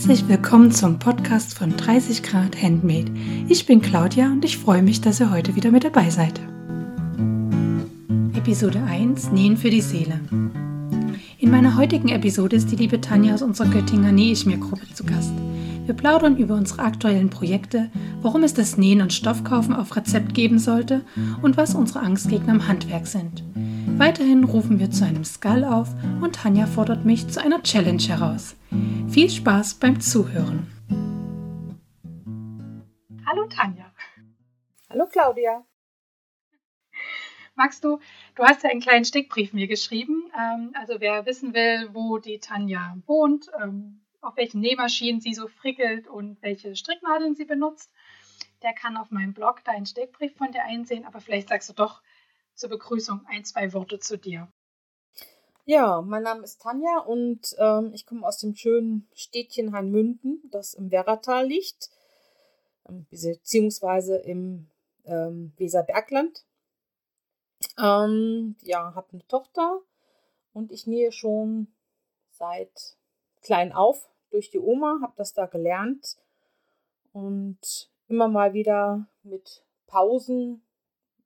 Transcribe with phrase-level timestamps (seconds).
[0.00, 3.12] Herzlich willkommen zum Podcast von 30 Grad Handmade.
[3.48, 6.40] Ich bin Claudia und ich freue mich, dass ihr heute wieder mit dabei seid.
[8.32, 10.18] Episode 1 Nähen für die Seele.
[11.38, 14.86] In meiner heutigen Episode ist die liebe Tanja aus unserer Göttinger Nähe ich mir Gruppe
[14.94, 15.34] zu Gast.
[15.84, 17.90] Wir plaudern über unsere aktuellen Projekte,
[18.22, 21.02] warum es das Nähen und Stoffkaufen auf Rezept geben sollte
[21.42, 23.44] und was unsere Angstgegner im Handwerk sind.
[23.98, 25.88] Weiterhin rufen wir zu einem Skull auf
[26.22, 28.56] und Tanja fordert mich zu einer Challenge heraus.
[29.08, 30.70] Viel Spaß beim Zuhören.
[33.26, 33.92] Hallo Tanja.
[34.88, 35.66] Hallo Claudia.
[37.56, 37.98] Magst du,
[38.36, 40.30] du hast ja einen kleinen Stickbrief mir geschrieben.
[40.38, 45.48] Ähm, also wer wissen will, wo die Tanja wohnt, ähm, auf welchen Nähmaschinen sie so
[45.48, 47.92] frickelt und welche Stricknadeln sie benutzt,
[48.62, 51.04] der kann auf meinem Blog da einen Stickbrief von dir einsehen.
[51.04, 52.02] Aber vielleicht sagst du doch
[52.54, 54.46] zur Begrüßung ein, zwei Worte zu dir.
[55.70, 60.74] Ja, mein Name ist Tanja und ähm, ich komme aus dem schönen Städtchen Hainmünden, das
[60.74, 61.90] im Werratal liegt,
[62.88, 64.68] ähm, beziehungsweise im
[65.04, 66.44] ähm, Weserbergland.
[67.78, 69.80] Ähm, ja, habe eine Tochter
[70.52, 71.68] und ich nähe schon
[72.32, 72.96] seit
[73.40, 76.16] klein auf durch die Oma, habe das da gelernt
[77.12, 80.66] und immer mal wieder mit Pausen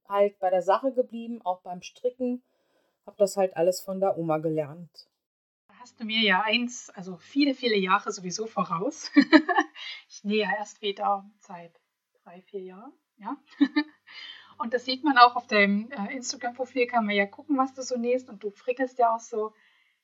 [0.07, 2.43] halt bei der Sache geblieben, auch beim Stricken.
[3.07, 5.09] Habe das halt alles von der Oma gelernt.
[5.69, 9.11] Da hast du mir ja eins, also viele, viele Jahre sowieso voraus.
[10.09, 11.79] ich nähe ja erst wieder seit
[12.23, 13.37] drei, vier Jahren, ja.
[14.59, 17.83] Und das sieht man auch auf deinem äh, Instagram-Profil, kann man ja gucken, was du
[17.83, 18.29] so nähst.
[18.29, 19.53] Und du frickelst ja auch so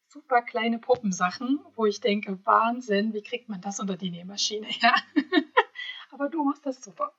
[0.09, 4.67] super kleine Puppensachen, wo ich denke, Wahnsinn, wie kriegt man das unter die Nähmaschine?
[4.81, 4.95] Ja.
[6.11, 7.15] Aber du machst das super.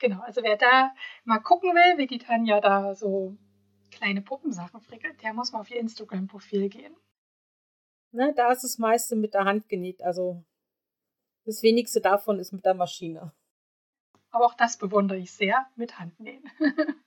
[0.00, 0.92] Genau, also wer da
[1.24, 3.36] mal gucken will, wie die Tanja da so
[3.94, 6.94] kleine Puppensachen frickelt, der muss mal auf ihr Instagram-Profil gehen.
[8.12, 10.44] Na, da ist das meiste mit der Hand genäht, also
[11.44, 13.32] das wenigste davon ist mit der Maschine.
[14.30, 16.44] Aber auch das bewundere ich sehr, mit Handnähen.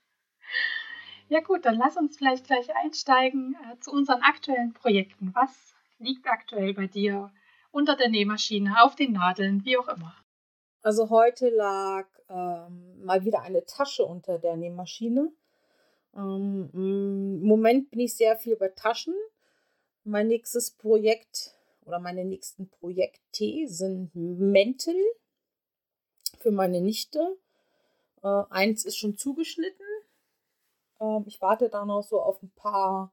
[1.28, 5.34] ja gut, dann lass uns vielleicht gleich einsteigen äh, zu unseren aktuellen Projekten.
[5.34, 7.32] Was liegt aktuell bei dir
[7.70, 10.14] unter der Nähmaschine, auf den Nadeln, wie auch immer?
[10.82, 15.32] Also heute lag ähm, mal wieder eine Tasche unter der Nähmaschine.
[16.18, 19.14] Ähm, Im Moment bin ich sehr viel bei Taschen.
[20.04, 24.96] Mein nächstes Projekt oder meine nächsten Projekte sind Mäntel
[26.38, 27.36] für meine Nichte.
[28.22, 29.86] Äh, eins ist schon zugeschnitten.
[31.00, 33.12] Ähm, ich warte da noch so auf ein paar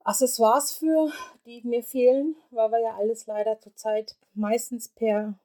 [0.00, 1.12] Accessoires für,
[1.46, 5.38] die mir fehlen, weil wir ja alles leider zurzeit meistens per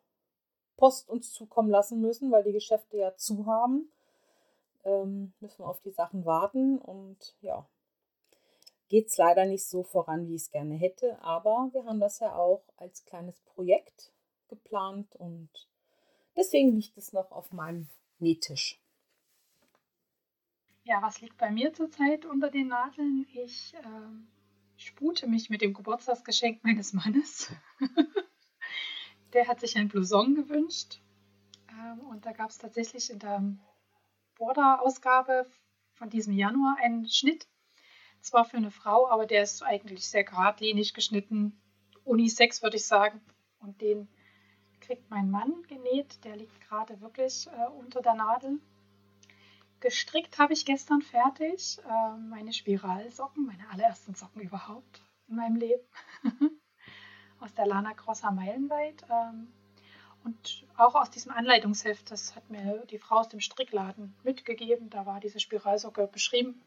[0.77, 3.91] Post uns zukommen lassen müssen, weil die Geschäfte ja zu haben.
[4.89, 7.67] Ähm, müssen wir auf die Sachen warten und ja,
[8.87, 11.21] geht es leider nicht so voran, wie ich es gerne hätte.
[11.21, 14.11] Aber wir haben das ja auch als kleines Projekt
[14.47, 15.49] geplant und
[16.35, 18.81] deswegen liegt es noch auf meinem Nähtisch.
[20.83, 23.27] Ja, was liegt bei mir zurzeit unter den Nadeln?
[23.31, 27.51] Ich äh, spute mich mit dem Geburtstagsgeschenk meines Mannes.
[29.33, 30.99] der hat sich ein Blouson gewünscht.
[31.69, 33.55] Ähm, und da gab es tatsächlich in der
[34.39, 35.45] Border-Ausgabe
[35.93, 37.47] von diesem Januar einen Schnitt.
[38.21, 41.61] Zwar für eine Frau, aber der ist eigentlich sehr geradlinig geschnitten.
[42.03, 43.21] Unisex würde ich sagen.
[43.59, 44.07] Und den
[44.81, 46.23] kriegt mein Mann genäht.
[46.23, 48.59] Der liegt gerade wirklich äh, unter der Nadel.
[49.79, 51.77] Gestrickt habe ich gestern fertig.
[51.87, 55.83] Äh, meine Spiralsocken, meine allerersten Socken überhaupt in meinem Leben.
[57.39, 59.05] aus der Lana Crosser Meilenweit.
[59.09, 59.53] Ähm,
[60.23, 64.89] und auch aus diesem Anleitungsheft, das hat mir die Frau aus dem Strickladen mitgegeben.
[64.89, 66.61] Da war diese Spiralsocke beschrieben.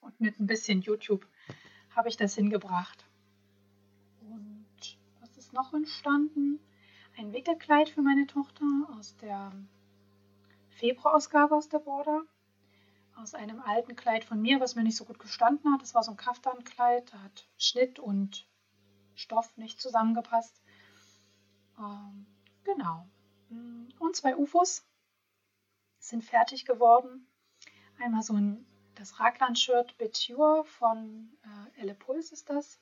[0.00, 1.26] Und mit ein bisschen YouTube
[1.94, 3.04] habe ich das hingebracht.
[4.20, 4.66] Und
[5.20, 6.60] was ist noch entstanden?
[7.16, 8.66] Ein Wickelkleid für meine Tochter
[8.98, 9.52] aus der
[10.70, 12.22] Februarausgabe aus der Border.
[13.16, 15.82] Aus einem alten Kleid von mir, was mir nicht so gut gestanden hat.
[15.82, 18.48] Das war so ein Kaftankleid, da hat Schnitt und
[19.14, 20.63] Stoff nicht zusammengepasst.
[21.78, 22.26] Ähm,
[22.64, 23.06] genau.
[23.98, 24.84] Und zwei UFOs
[25.98, 27.26] sind fertig geworden.
[27.98, 32.78] Einmal so ein das Raglan-Shirt Beture von äh, Elle Puls ist das.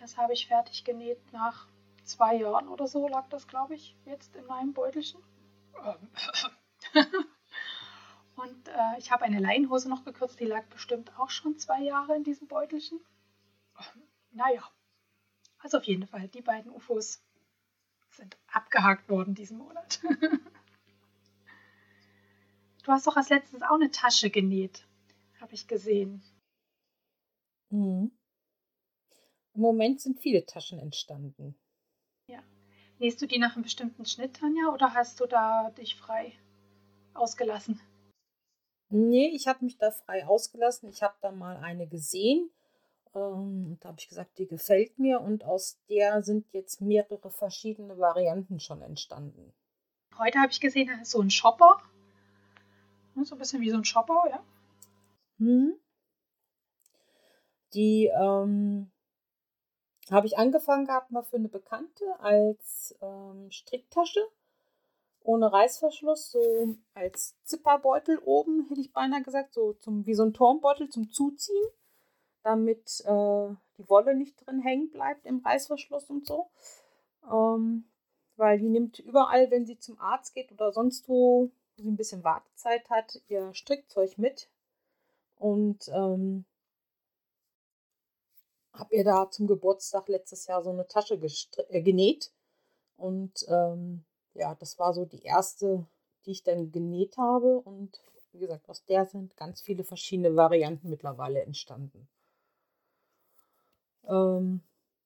[0.00, 1.66] Das habe ich fertig genäht nach
[2.04, 5.20] zwei Jahren oder so lag das, glaube ich, jetzt in meinem Beutelchen.
[5.84, 6.08] Ähm,
[8.36, 12.16] Und äh, ich habe eine Leinhose noch gekürzt, die lag bestimmt auch schon zwei Jahre
[12.16, 12.98] in diesem Beutelchen.
[13.78, 14.62] Ähm, naja,
[15.58, 17.22] also auf jeden Fall, die beiden UFOs
[18.20, 20.00] sind abgehakt worden diesen Monat.
[22.84, 24.86] du hast doch als letztes auch eine Tasche genäht,
[25.40, 26.22] habe ich gesehen.
[27.70, 28.12] Mhm.
[29.54, 31.56] Im Moment sind viele Taschen entstanden.
[33.00, 36.34] Nähst du die nach einem bestimmten Schnitt, Tanja, oder hast du da dich frei
[37.14, 37.80] ausgelassen?
[38.90, 40.90] Nee, ich habe mich da frei ausgelassen.
[40.90, 42.50] Ich habe da mal eine gesehen.
[43.14, 45.20] Ähm, da habe ich gesagt, die gefällt mir.
[45.20, 49.52] Und aus der sind jetzt mehrere verschiedene Varianten schon entstanden.
[50.18, 51.78] Heute habe ich gesehen, da ist so ein Shopper.
[53.22, 54.42] So ein bisschen wie so ein Shopper, ja.
[55.38, 55.74] Hm.
[57.74, 58.90] Die ähm,
[60.10, 64.20] habe ich angefangen gehabt mal für eine Bekannte als ähm, Stricktasche
[65.22, 70.32] ohne Reißverschluss, so als Zipperbeutel oben, hätte ich beinahe gesagt, so zum, wie so ein
[70.32, 71.68] Turmbeutel zum Zuziehen,
[72.42, 76.50] damit äh, die Wolle nicht drin hängen bleibt im Reißverschluss und so.
[77.30, 77.84] Ähm,
[78.36, 81.96] weil die nimmt überall, wenn sie zum Arzt geht oder sonst wo, wo sie ein
[81.96, 84.48] bisschen Wartezeit hat, ihr Strickzeug mit.
[85.36, 86.44] Und ähm,
[88.72, 91.20] habe ihr da zum Geburtstag letztes Jahr so eine Tasche
[91.68, 92.32] äh, genäht.
[92.96, 94.04] Und ähm,
[94.34, 95.86] ja, das war so die erste,
[96.24, 97.60] die ich dann genäht habe.
[97.60, 98.00] Und
[98.32, 102.08] wie gesagt, aus der sind ganz viele verschiedene Varianten mittlerweile entstanden.
[104.08, 104.62] Ähm,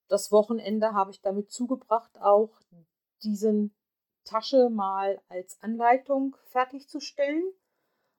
[0.09, 2.51] das Wochenende habe ich damit zugebracht, auch
[3.23, 3.75] diesen
[4.25, 7.45] Tasche mal als Anleitung fertigzustellen,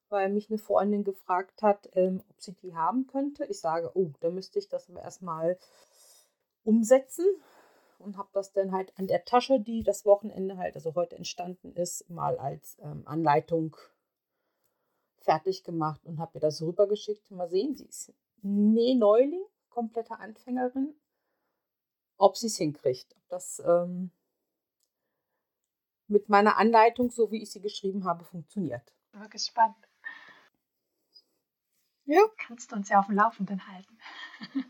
[0.09, 3.45] weil mich eine Freundin gefragt hat, ähm, ob sie die haben könnte.
[3.45, 5.57] Ich sage, oh, da müsste ich das aber erstmal
[6.63, 7.25] umsetzen
[7.99, 11.73] und habe das dann halt an der Tasche, die das Wochenende halt, also heute entstanden
[11.73, 13.75] ist, mal als ähm, Anleitung
[15.17, 17.31] fertig gemacht und habe ihr das rübergeschickt.
[17.31, 18.13] Mal sehen, sie ist
[18.43, 19.43] Näh-Neuling,
[19.75, 20.95] komplette Anfängerin,
[22.15, 23.13] ob sie es hinkriegt.
[23.17, 24.11] Ob das ähm,
[26.07, 28.93] mit meiner Anleitung, so wie ich sie geschrieben habe, funktioniert.
[29.11, 29.75] Ich bin gespannt.
[32.05, 32.21] Ja.
[32.37, 33.99] Kannst du uns ja auf dem Laufenden halten.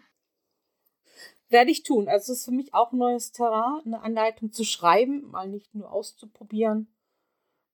[1.50, 2.07] Werde ich tun.
[2.07, 5.75] Also es ist für mich auch ein neues Terrain, eine Anleitung zu schreiben, mal nicht
[5.75, 6.92] nur auszuprobieren,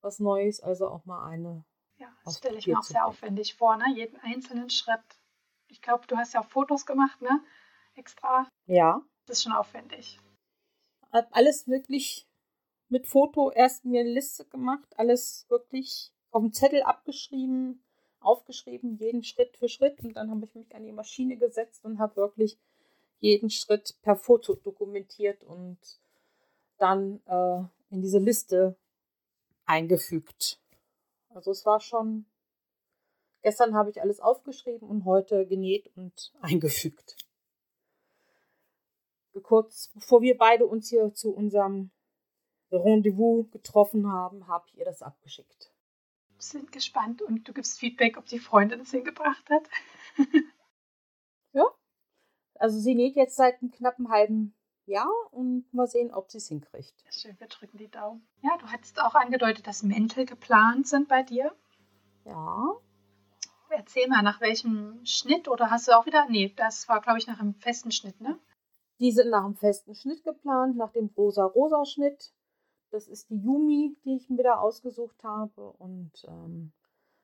[0.02, 1.64] was Neues, also auch mal eine.
[1.96, 3.86] Ja, das stelle ich mir auch sehr aufwendig vor, ne?
[3.94, 5.21] Jeden einzelnen Schritt.
[5.72, 7.42] Ich glaube, du hast ja auch Fotos gemacht, ne?
[7.94, 8.46] Extra.
[8.66, 9.02] Ja.
[9.26, 10.18] Das ist schon aufwendig.
[11.10, 12.28] Hab alles wirklich
[12.88, 17.82] mit Foto erst mir eine Liste gemacht, alles wirklich auf dem Zettel abgeschrieben,
[18.20, 20.00] aufgeschrieben, jeden Schritt für Schritt.
[20.04, 22.58] Und dann habe ich mich an die Maschine gesetzt und habe wirklich
[23.18, 25.78] jeden Schritt per Foto dokumentiert und
[26.76, 28.76] dann äh, in diese Liste
[29.64, 30.60] eingefügt.
[31.30, 32.26] Also es war schon,
[33.42, 37.16] gestern habe ich alles aufgeschrieben und heute genäht und eingefügt.
[39.42, 41.90] Kurz bevor wir beide uns hier zu unserem
[42.70, 45.72] Rendezvous getroffen haben, habe ich ihr das abgeschickt.
[46.30, 49.68] Wir sind gespannt und du gibst Feedback, ob die Freundin es hingebracht hat.
[51.52, 51.64] ja,
[52.56, 54.54] also sie näht jetzt seit einem knappen halben
[54.86, 56.94] Jahr und mal sehen, ob sie es hinkriegt.
[57.10, 58.26] Schön, wir drücken die Daumen.
[58.42, 61.54] Ja, du hattest auch angedeutet, dass Mäntel geplant sind bei dir.
[62.24, 62.76] Ja.
[63.74, 66.26] Erzähl mal, nach welchem Schnitt oder hast du auch wieder?
[66.28, 68.38] Nee, das war, glaube ich, nach einem festen Schnitt, ne?
[69.00, 72.32] Die sind nach einem festen Schnitt geplant, nach dem rosa-rosa-Schnitt.
[72.90, 75.72] Das ist die Yumi, die ich mir da ausgesucht habe.
[75.78, 76.72] Und ähm,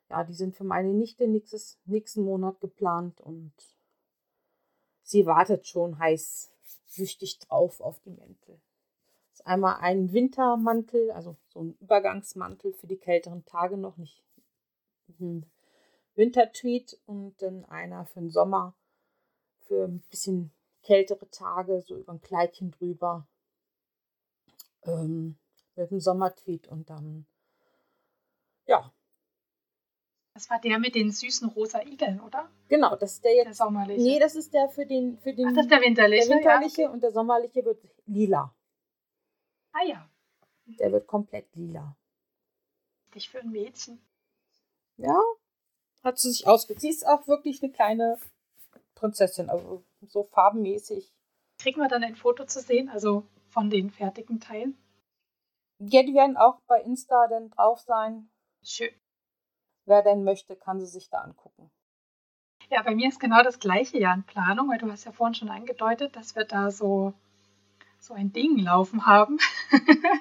[0.08, 3.52] ja, die sind für meine Nichte nächstes, nächsten Monat geplant und
[5.02, 6.50] sie wartet schon heiß
[6.86, 8.58] süchtig drauf auf die Mäntel.
[9.30, 14.24] Das ist einmal ein Wintermantel, also so ein Übergangsmantel für die kälteren Tage noch nicht.
[15.20, 15.44] Ein
[16.18, 18.74] Wintertweet und dann einer für den Sommer
[19.60, 20.50] für ein bisschen
[20.82, 23.26] kältere Tage, so über ein Kleidchen drüber.
[24.82, 25.38] Ähm,
[25.76, 27.26] mit dem Sommertweet und dann,
[28.66, 28.92] ja,
[30.38, 32.48] das war der mit den süßen rosa Igeln, oder?
[32.68, 33.46] Genau, das ist der jetzt.
[33.46, 34.00] Der sommerliche.
[34.00, 35.18] Nee, das ist der für den.
[35.18, 36.28] Für den Ach, das ist der winterliche.
[36.28, 38.54] Der winterliche ja, und der sommerliche wird lila.
[39.72, 40.08] Ah ja.
[40.78, 41.96] Der wird komplett lila.
[43.16, 44.00] Dich für ein Mädchen.
[44.96, 45.20] Ja,
[46.02, 46.80] hat sie sich ausgesucht.
[46.80, 48.18] Sie ist auch wirklich eine kleine
[48.94, 51.12] Prinzessin, also so farbenmäßig.
[51.58, 54.76] Kriegen wir dann ein Foto zu sehen, also von den fertigen Teilen?
[55.80, 58.30] Ja, die werden auch bei Insta dann drauf sein.
[58.62, 58.94] Schön.
[59.86, 61.70] Wer denn möchte, kann sie sich da angucken.
[62.70, 65.34] Ja, bei mir ist genau das gleiche Jahr in Planung, weil du hast ja vorhin
[65.34, 67.14] schon angedeutet, dass wir da so,
[67.98, 69.38] so ein Ding laufen haben.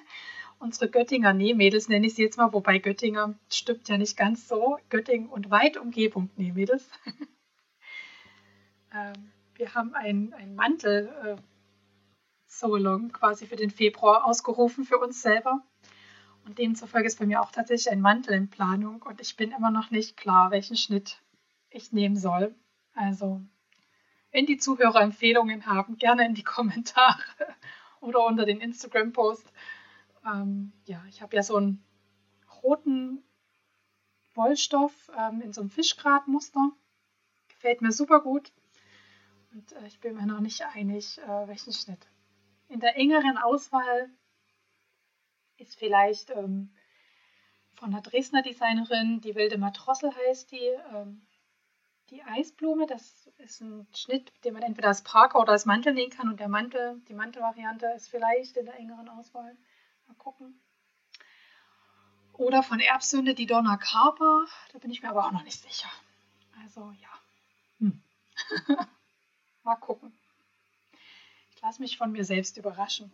[0.60, 4.78] Unsere Göttinger Nähmädels nenne ich sie jetzt mal, wobei Göttinger stimmt ja nicht ganz so.
[4.90, 6.90] Göttingen und Weitumgebung Nähmädels.
[8.94, 11.36] ähm, wir haben einen, Mantel äh,
[12.48, 15.64] Solong quasi für den Februar ausgerufen für uns selber.
[16.46, 19.70] Und demzufolge ist bei mir auch tatsächlich ein Mantel in Planung und ich bin immer
[19.70, 21.22] noch nicht klar, welchen Schnitt
[21.70, 22.56] ich nehmen soll.
[22.96, 23.42] Also,
[24.32, 27.22] wenn die Zuhörer Empfehlungen haben, gerne in die Kommentare
[28.00, 29.52] oder unter den Instagram-Post.
[30.27, 31.84] Ähm, ja, ich habe ja so einen
[32.62, 33.24] roten
[34.34, 36.72] Wollstoff ähm, in so einem Fischgratmuster.
[37.48, 38.51] Gefällt mir super gut.
[39.53, 42.07] Und äh, ich bin mir noch nicht einig, äh, welchen Schnitt.
[42.69, 44.10] In der engeren Auswahl
[45.57, 46.72] ist vielleicht ähm,
[47.75, 51.25] von der Dresdner Designerin, die wilde Matrossel heißt die, ähm,
[52.10, 52.86] die Eisblume.
[52.86, 56.29] Das ist ein Schnitt, den man entweder als Parker oder als Mantel nähen kann.
[56.29, 59.55] Und der Mantel, die Mantelvariante ist vielleicht in der engeren Auswahl.
[60.08, 60.60] Mal gucken.
[62.34, 64.46] Oder von Erbsünde die Donna Carper.
[64.72, 65.90] Da bin ich mir aber auch noch nicht sicher.
[66.62, 67.10] Also ja.
[67.80, 68.02] Hm.
[69.64, 70.18] Mal gucken.
[71.56, 73.12] Ich lasse mich von mir selbst überraschen.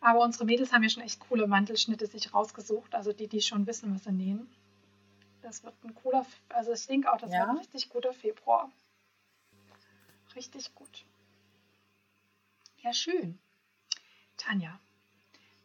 [0.00, 2.94] Aber unsere Mädels haben ja schon echt coole Mantelschnitte sich rausgesucht.
[2.94, 4.48] Also die, die schon wissen, was sie nähen.
[5.42, 7.40] Das wird ein cooler, also ich denke auch, das ja.
[7.40, 8.70] wird ein richtig guter Februar.
[10.36, 11.04] Richtig gut.
[12.78, 13.38] Ja, schön.
[14.36, 14.78] Tanja,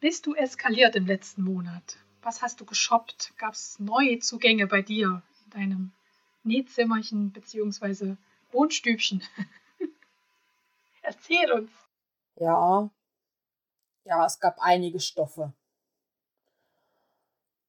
[0.05, 1.97] bist du eskaliert im letzten Monat?
[2.21, 3.33] Was hast du geshoppt?
[3.39, 5.93] Gab es neue Zugänge bei dir in deinem
[6.43, 8.15] Nähzimmerchen bzw.
[8.51, 9.23] Wohnstübchen?
[11.01, 11.71] Erzähl uns.
[12.35, 12.87] Ja,
[14.03, 15.53] ja, es gab einige Stoffe.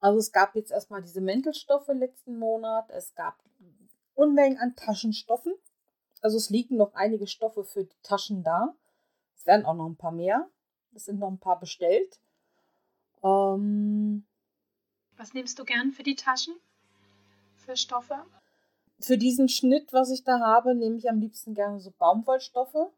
[0.00, 2.90] Also es gab jetzt erstmal diese Mäntelstoffe letzten Monat.
[2.90, 3.42] Es gab
[4.12, 5.54] Unmengen an Taschenstoffen.
[6.20, 8.74] Also es liegen noch einige Stoffe für die Taschen da.
[9.34, 10.50] Es werden auch noch ein paar mehr.
[10.92, 12.20] Es sind noch ein paar bestellt.
[13.22, 14.24] Ähm,
[15.16, 16.54] was nimmst du gern für die Taschen?
[17.56, 18.16] Für Stoffe?
[19.00, 22.90] Für diesen Schnitt, was ich da habe, nehme ich am liebsten gerne so Baumwollstoffe.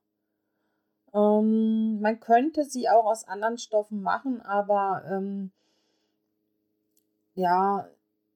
[1.14, 5.50] Ähm, man könnte sie auch aus anderen Stoffen machen, aber ähm,
[7.34, 7.88] ja,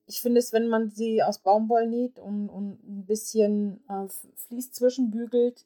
[0.07, 4.73] ich finde es, wenn man sie aus Baumwoll näht und, und ein bisschen äh, Vlies
[4.73, 5.65] zwischenbügelt,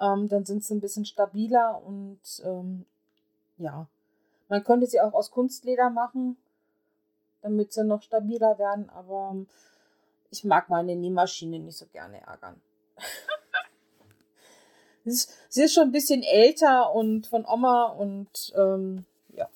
[0.00, 2.86] ähm, dann sind sie ein bisschen stabiler und ähm,
[3.56, 3.86] ja,
[4.48, 6.36] man könnte sie auch aus Kunstleder machen,
[7.42, 9.36] damit sie noch stabiler werden, aber
[10.30, 12.60] ich mag meine Nähmaschine nicht so gerne ärgern.
[15.04, 19.48] sie, ist, sie ist schon ein bisschen älter und von Oma und ähm, ja,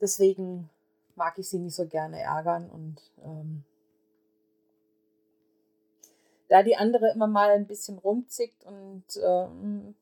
[0.00, 0.70] deswegen
[1.14, 3.64] mag ich sie nicht so gerne ärgern und ähm,
[6.48, 9.94] da die andere immer mal ein bisschen rumzickt und ähm,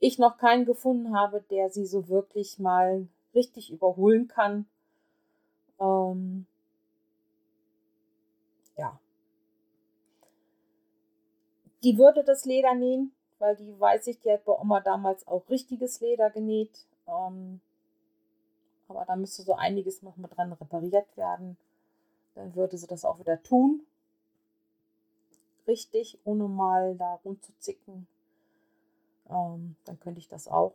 [0.00, 4.66] ich noch keinen gefunden habe, der sie so wirklich mal richtig überholen kann.
[5.80, 6.46] Ähm,
[8.76, 8.98] ja.
[11.82, 15.48] Die würde das Leder nähen, weil die weiß ich, die hat bei Oma damals auch
[15.48, 16.86] richtiges Leder genäht.
[17.06, 17.60] Ähm,
[18.88, 21.56] aber da müsste so einiges noch mit dran repariert werden.
[22.34, 23.82] Dann würde sie das auch wieder tun.
[25.66, 28.06] Richtig, ohne mal da rumzuzicken.
[29.30, 30.74] Ähm, dann könnte ich das auch.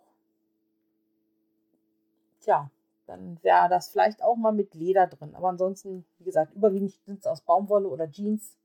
[2.42, 2.70] Tja,
[3.06, 5.36] dann wäre das vielleicht auch mal mit Leder drin.
[5.36, 8.56] Aber ansonsten, wie gesagt, überwiegend sind es aus Baumwolle oder Jeans.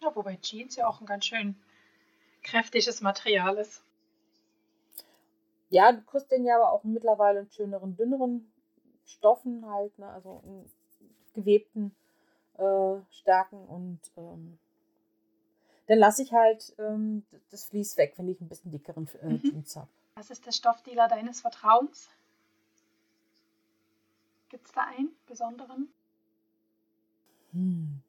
[0.00, 1.56] Ja, wobei Jeans ja auch ein ganz schön
[2.42, 3.82] kräftiges Material ist.
[5.68, 8.52] Ja, du kriegst den ja aber auch mittlerweile in schöneren, dünneren
[9.04, 10.08] Stoffen halt, ne?
[10.08, 10.70] also in
[11.34, 11.94] gewebten
[12.58, 14.58] äh, Stärken und ähm,
[15.90, 19.42] dann lasse ich halt ähm, das Vlies weg, wenn ich ein bisschen dickeren äh, mhm.
[19.42, 19.88] Jeans habe.
[20.14, 22.08] Was ist der Stoffdealer deines Vertrauens?
[24.50, 25.88] Gibt es da einen besonderen?
[27.50, 28.02] Hm.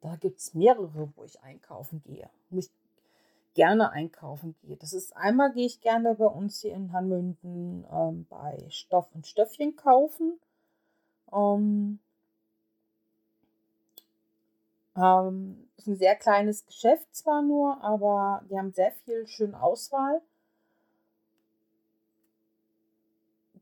[0.00, 2.30] Da gibt es mehrere, wo ich einkaufen gehe.
[2.48, 2.70] Wo ich
[3.52, 4.78] gerne einkaufen gehe.
[4.78, 9.26] Das ist einmal gehe ich gerne bei uns hier in Hanmünden ähm, bei Stoff und
[9.26, 10.40] Stöffchen kaufen.
[11.30, 11.98] Ähm,
[14.98, 20.20] ähm, ist ein sehr kleines Geschäft zwar nur, aber die haben sehr viel schöne Auswahl.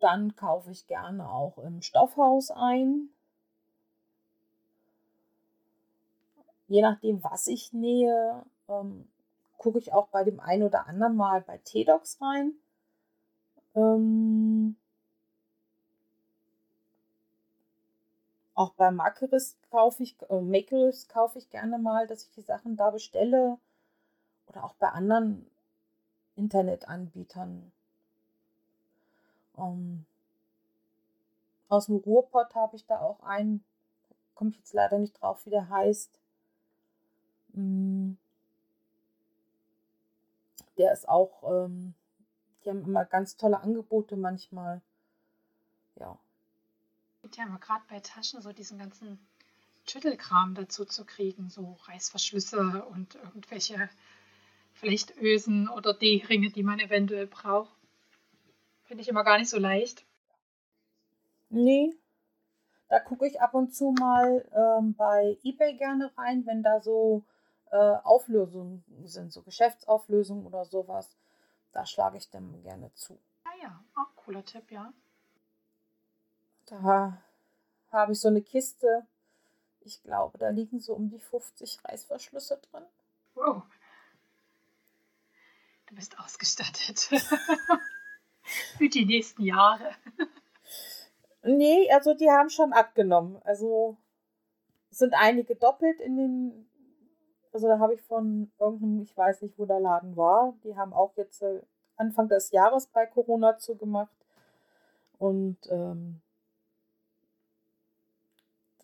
[0.01, 3.11] Dann kaufe ich gerne auch im Stoffhaus ein.
[6.69, 9.09] Je nachdem, was ich nähe, ähm,
[9.57, 12.53] gucke ich auch bei dem einen oder anderen mal bei T-Docs rein.
[13.75, 14.77] Ähm,
[18.57, 22.77] auch bei Makeris kaufe ich, äh, Makeris kaufe ich gerne mal, dass ich die Sachen
[22.77, 23.59] da bestelle.
[24.49, 25.47] Oder auch bei anderen
[26.37, 27.71] Internetanbietern.
[29.59, 30.07] Ähm,
[31.69, 33.63] aus dem Ruhrpott habe ich da auch einen,
[34.35, 36.19] komme ich jetzt leider nicht drauf, wie der heißt.
[37.53, 38.13] Mm.
[40.79, 41.95] Der ist auch, ähm,
[42.65, 44.81] die haben immer ganz tolle Angebote manchmal.
[45.97, 46.19] Ja.
[47.35, 49.19] Ja, aber gerade bei Taschen so diesen ganzen
[49.89, 53.89] Schüttelkram dazu zu kriegen, so Reißverschlüsse und irgendwelche
[54.75, 57.75] Flechtösen oder D-Ringe, die man eventuell braucht.
[58.85, 60.05] Finde ich immer gar nicht so leicht.
[61.49, 61.95] Nee.
[62.89, 67.25] Da gucke ich ab und zu mal ähm, bei eBay gerne rein, wenn da so
[67.73, 71.17] äh, Auflösungen sind, so Geschäftsauflösungen oder sowas.
[71.73, 73.19] Da schlage ich dem gerne zu.
[73.45, 74.93] Ah ja, auch cooler Tipp, ja.
[76.67, 77.23] Da
[77.91, 79.07] habe ich so eine Kiste.
[79.81, 82.85] Ich glaube, da liegen so um die 50 Reißverschlüsse drin.
[83.35, 83.63] Wow.
[85.87, 86.99] Du bist ausgestattet.
[88.79, 89.93] Für die nächsten Jahre.
[91.43, 93.41] Nee, also die haben schon abgenommen.
[93.45, 93.97] Also
[94.91, 96.71] sind einige doppelt in den.
[97.53, 100.55] Also da habe ich von irgendeinem, ich weiß nicht, wo der Laden war.
[100.65, 101.63] Die haben auch jetzt äh,
[101.97, 104.15] Anfang des Jahres bei Corona zugemacht.
[105.19, 106.21] Und ähm,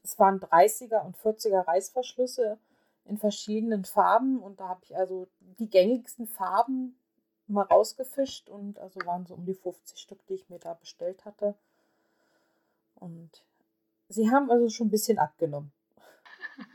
[0.02, 2.58] es waren 30er und 40er Reißverschlüsse
[3.04, 4.38] in verschiedenen Farben.
[4.40, 5.28] Und da habe ich also
[5.58, 6.98] die gängigsten Farben
[7.46, 8.48] mal rausgefischt.
[8.48, 11.54] Und also waren so um die 50 Stück, die ich mir da bestellt hatte.
[12.96, 13.30] Und
[14.08, 15.72] sie haben also schon ein bisschen abgenommen.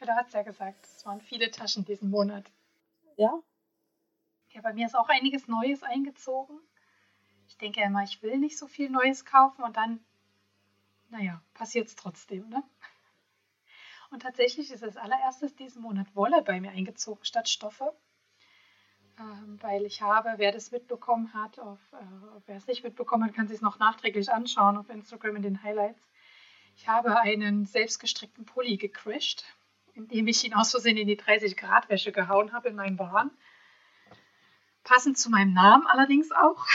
[0.00, 2.44] ja, du hast ja gesagt, es waren viele Taschen diesen Monat.
[3.16, 3.40] Ja.
[4.50, 6.58] Ja, bei mir ist auch einiges Neues eingezogen.
[7.48, 10.00] Ich denke immer, ich will nicht so viel Neues kaufen und dann,
[11.10, 12.62] naja, passiert es trotzdem, ne?
[14.10, 17.92] Und tatsächlich ist als allererstes diesen Monat Wolle bei mir eingezogen statt Stoffe.
[19.18, 23.34] Ähm, weil ich habe, wer das mitbekommen hat, auf, äh, wer es nicht mitbekommen hat,
[23.34, 26.00] kann sich es noch nachträglich anschauen auf Instagram in den Highlights.
[26.76, 29.44] Ich habe einen selbstgestrickten Pulli gecrashed,
[29.94, 33.30] indem ich ihn aus Versehen in die 30 Grad Wäsche gehauen habe in meinem Bahn.
[34.84, 36.66] Passend zu meinem Namen allerdings auch.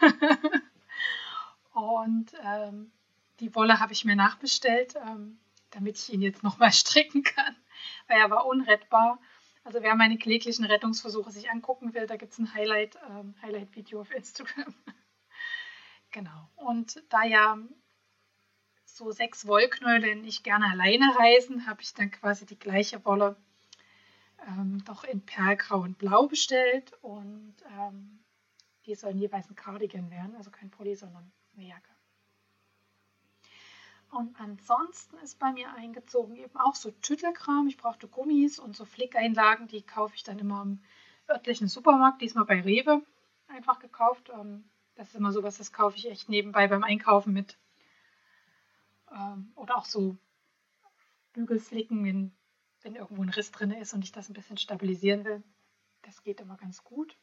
[1.72, 2.90] Und ähm,
[3.40, 5.38] die Wolle habe ich mir nachbestellt, ähm,
[5.70, 7.56] damit ich ihn jetzt nochmal stricken kann,
[8.06, 9.18] weil er war unrettbar.
[9.64, 14.00] Also wer meine kläglichen Rettungsversuche sich angucken will, da gibt es ein Highlight, ähm, Highlight-Video
[14.00, 14.74] auf Instagram.
[16.10, 16.50] genau.
[16.56, 17.58] Und da ja
[18.84, 23.36] so sechs Wollknäule nicht gerne alleine reisen, habe ich dann quasi die gleiche Wolle
[24.46, 26.92] ähm, doch in Perlgrau und Blau bestellt.
[27.00, 28.22] Und ähm,
[28.86, 31.93] die sollen jeweils ein Cardigan werden, also kein Pulli, sondern eine Jacke.
[34.14, 37.66] Und ansonsten ist bei mir eingezogen eben auch so Tüttelkram.
[37.66, 40.80] Ich brauchte Gummis und so Flickeinlagen, die kaufe ich dann immer im
[41.28, 43.02] örtlichen Supermarkt, diesmal bei Rewe
[43.48, 44.30] einfach gekauft.
[44.32, 47.58] Ähm, das ist immer sowas, das kaufe ich echt nebenbei beim Einkaufen mit.
[49.10, 50.16] Ähm, oder auch so
[51.32, 52.32] Bügelflicken, wenn,
[52.82, 55.42] wenn irgendwo ein Riss drin ist und ich das ein bisschen stabilisieren will.
[56.02, 57.18] Das geht immer ganz gut.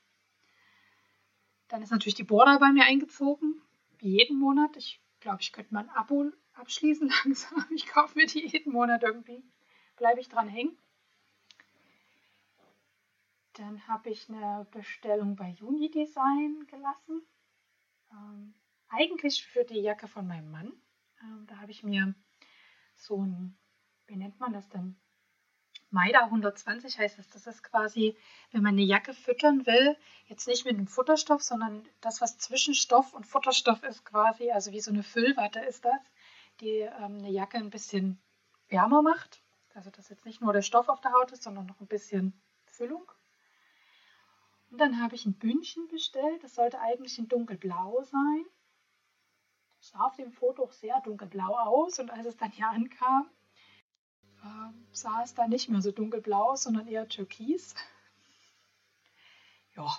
[1.70, 3.62] Dann ist natürlich die Border bei mir eingezogen,
[4.00, 4.76] wie jeden Monat.
[4.76, 7.66] Ich glaube, ich könnte mal ein Abo abschließen langsam.
[7.72, 9.44] Ich kaufe mir die jeden Monat irgendwie.
[9.98, 10.78] Bleibe ich dran hängen.
[13.54, 17.22] Dann habe ich eine Bestellung bei Unidesign gelassen.
[18.12, 18.54] Ähm,
[18.88, 20.72] eigentlich für die Jacke von meinem Mann.
[21.22, 22.16] Ähm, da habe ich mir
[22.96, 23.58] so ein,
[24.08, 24.96] wie nennt man das denn?
[25.90, 27.30] Maida 120 heißt das.
[27.30, 28.16] Das ist quasi,
[28.52, 29.98] wenn man eine Jacke füttern will,
[30.28, 34.72] jetzt nicht mit einem Futterstoff, sondern das, was zwischen Stoff und Futterstoff ist quasi, also
[34.72, 36.00] wie so eine Füllwatte ist das
[36.62, 38.22] die ähm, eine Jacke ein bisschen
[38.70, 39.42] wärmer macht.
[39.74, 42.40] Also dass jetzt nicht nur der Stoff auf der Haut ist, sondern noch ein bisschen
[42.66, 43.12] Füllung.
[44.70, 46.44] Und dann habe ich ein Bündchen bestellt.
[46.44, 48.46] Das sollte eigentlich in dunkelblau sein.
[49.78, 52.00] Das sah auf dem Foto auch sehr dunkelblau aus.
[52.00, 53.30] Und als es dann hier ankam,
[54.44, 57.76] äh, sah es dann nicht mehr so dunkelblau aus, sondern eher türkis.
[59.76, 59.90] Ja,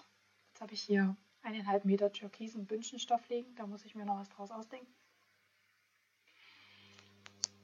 [0.48, 3.54] jetzt habe ich hier eineinhalb Meter türkisen Bündchenstoff liegen.
[3.56, 4.92] Da muss ich mir noch was draus ausdenken.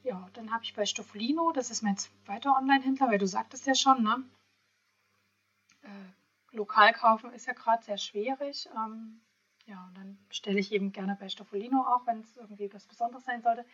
[0.05, 3.75] Ja, dann habe ich bei Stoffolino, das ist mein zweiter Online-Händler, weil du sagtest ja
[3.75, 4.25] schon, ne?
[5.83, 8.69] Äh, lokal kaufen ist ja gerade sehr schwierig.
[8.77, 9.21] Ähm,
[9.67, 13.25] ja, und dann bestelle ich eben gerne bei Stoffolino auch, wenn es irgendwie was Besonderes
[13.25, 13.65] sein sollte.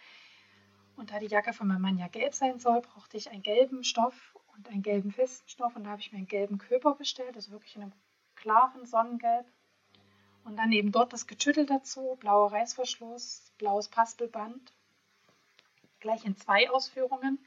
[0.97, 3.85] Und da die Jacke von meinem Mann ja gelb sein soll, brauchte ich einen gelben
[3.85, 5.77] Stoff und einen gelben festen Stoff.
[5.77, 7.93] Und da habe ich mir einen gelben Köper bestellt, also wirklich in einem
[8.35, 9.47] klaren Sonnengelb.
[10.45, 14.74] Und dann eben dort das Getüttel dazu, blauer Reißverschluss, blaues Paspelband
[16.05, 17.39] gleich in zwei Ausführungen,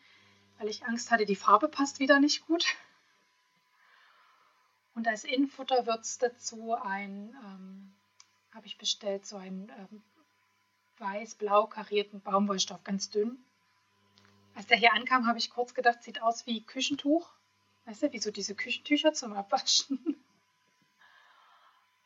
[0.57, 2.65] weil ich Angst hatte, die Farbe passt wieder nicht gut.
[4.95, 7.93] Und als Innenfutter wird es dazu ein, ähm,
[8.55, 10.01] habe ich bestellt, so einen ähm,
[10.97, 13.37] weiß-blau karierten Baumwollstoff, ganz dünn.
[14.55, 17.29] Als der hier ankam, habe ich kurz gedacht, sieht aus wie Küchentuch.
[17.85, 19.99] Weißt du, wie so diese Küchentücher zum Abwaschen.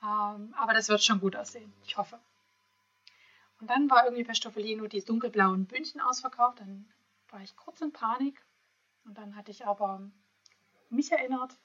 [0.03, 2.19] ähm, aber das wird schon gut aussehen, ich hoffe.
[3.61, 6.59] Und dann war irgendwie bei Stoffelino die dunkelblauen Bündchen ausverkauft.
[6.59, 6.91] Dann
[7.29, 8.43] war ich kurz in Panik.
[9.05, 10.01] Und dann hatte ich aber
[10.89, 11.55] mich erinnert,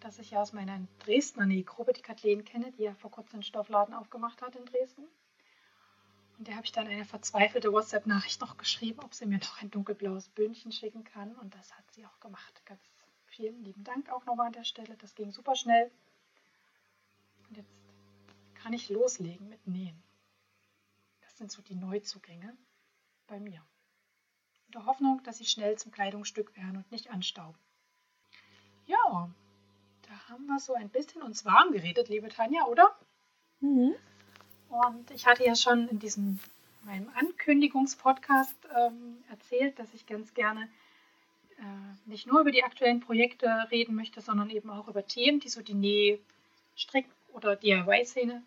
[0.00, 3.42] das ich ja aus meiner Dresdner Nähgruppe, die Kathleen kenne, die ja vor kurzem einen
[3.42, 5.04] Stoffladen aufgemacht hat in Dresden.
[6.38, 9.70] Und der habe ich dann eine verzweifelte WhatsApp-Nachricht noch geschrieben, ob sie mir noch ein
[9.70, 11.34] dunkelblaues Böhnchen schicken kann.
[11.36, 12.62] Und das hat sie auch gemacht.
[12.66, 12.80] Ganz
[13.26, 14.96] vielen lieben Dank auch nochmal an der Stelle.
[14.98, 15.90] Das ging super schnell.
[17.48, 17.74] Und jetzt
[18.54, 20.05] kann ich loslegen mit Nähen.
[21.36, 22.56] Das sind so die Neuzugänge
[23.26, 23.60] bei mir.
[24.68, 27.58] In der Hoffnung, dass sie schnell zum Kleidungsstück werden und nicht anstauben.
[28.86, 29.28] Ja,
[30.00, 32.98] da haben wir so ein bisschen uns warm geredet, liebe Tanja, oder?
[33.60, 33.94] Mhm.
[34.70, 36.40] Und ich hatte ja schon in diesem
[36.84, 40.70] meinem Ankündigungspodcast ähm, erzählt, dass ich ganz gerne
[41.58, 45.50] äh, nicht nur über die aktuellen Projekte reden möchte, sondern eben auch über Themen, die
[45.50, 46.18] so die Näh-,
[46.76, 48.42] Strick- oder DIY-Szene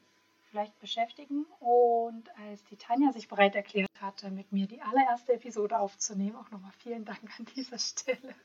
[0.49, 1.45] vielleicht beschäftigen.
[1.59, 6.51] Und als die Tanja sich bereit erklärt hatte, mit mir die allererste Episode aufzunehmen, auch
[6.51, 8.35] nochmal vielen Dank an dieser Stelle.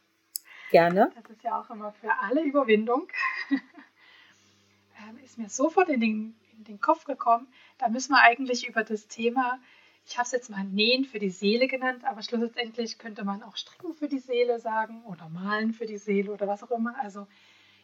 [0.71, 1.13] Gerne.
[1.15, 3.09] Das ist ja auch immer für alle Überwindung.
[3.51, 8.85] ähm, ist mir sofort in den, in den Kopf gekommen, da müssen wir eigentlich über
[8.85, 9.61] das Thema,
[10.07, 13.57] ich habe es jetzt mal Nähen für die Seele genannt, aber schlussendlich könnte man auch
[13.57, 16.95] Stricken für die Seele sagen oder Malen für die Seele oder was auch immer.
[17.01, 17.27] Also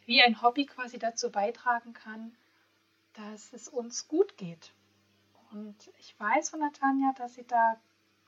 [0.04, 2.36] wie ein Hobby quasi dazu beitragen kann,
[3.20, 4.72] dass es uns gut geht.
[5.52, 7.76] Und ich weiß von Natanja, dass sie da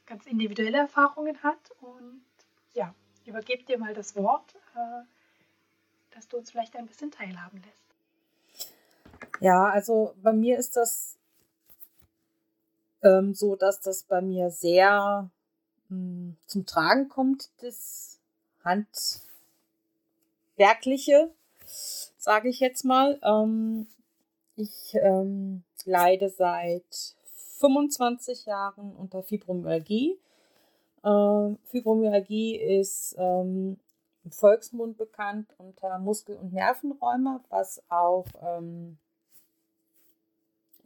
[0.07, 1.71] ganz individuelle Erfahrungen hat.
[1.81, 2.25] Und
[2.75, 5.03] ja, übergebe dir mal das Wort, äh,
[6.15, 7.81] dass du uns vielleicht ein bisschen teilhaben lässt.
[9.41, 11.17] Ja, also bei mir ist das
[13.03, 15.29] ähm, so, dass das bei mir sehr
[15.89, 18.21] mh, hm, zum Tragen kommt, das
[18.65, 21.33] Handwerkliche,
[22.19, 23.19] sage ich jetzt mal.
[23.23, 23.89] Ähm,
[24.63, 27.17] ich ähm, leide seit
[27.59, 30.19] 25 Jahren unter Fibromyalgie.
[31.05, 33.79] Ähm, Fibromyalgie ist ähm,
[34.25, 38.99] im Volksmund bekannt unter Muskel- und Nervenräume, was auch ähm,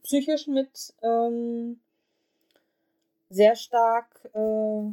[0.02, 1.80] psychisch mit ähm,
[3.28, 4.90] sehr stark äh,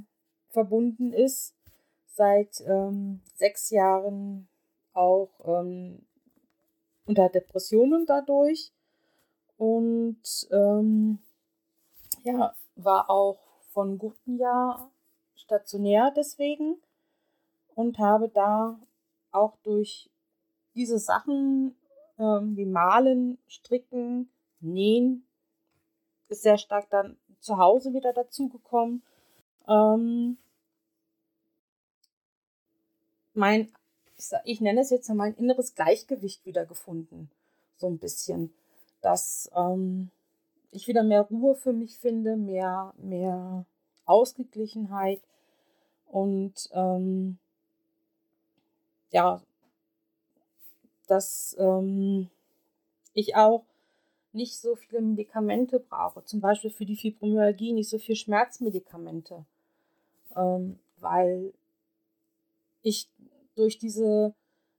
[0.50, 1.56] verbunden ist.
[2.08, 4.48] Seit ähm, sechs Jahren
[4.93, 6.06] auch ähm,
[7.06, 8.72] unter Depressionen dadurch
[9.58, 11.20] und ähm,
[12.24, 13.39] ja, war auch
[13.72, 14.92] von guten Jahr
[15.36, 16.78] stationär deswegen
[17.76, 18.80] und habe da
[19.32, 20.10] auch durch
[20.76, 21.76] diese Sachen
[22.18, 25.28] ähm, wie Malen, Stricken, Nähen
[26.30, 29.04] ist sehr stark dann zu Hause wieder dazugekommen.
[29.68, 30.38] Ähm,
[33.34, 33.72] mein
[34.46, 37.30] ich nenne es jetzt mein inneres Gleichgewicht wiedergefunden.
[37.78, 38.54] So ein bisschen.
[39.02, 40.12] Dass ähm,
[40.72, 43.66] ich wieder mehr Ruhe für mich finde, mehr, mehr
[44.06, 45.22] Ausgeglichenheit
[46.08, 47.38] und ähm,
[49.12, 49.42] ja,
[51.08, 52.30] dass ähm,
[53.14, 53.64] ich auch
[54.32, 59.46] nicht so viele Medikamente brauche, zum Beispiel für die Fibromyalgie nicht so viel Schmerzmedikamente,
[60.36, 61.54] ähm, weil
[62.82, 63.08] ich
[63.56, 64.34] durch diese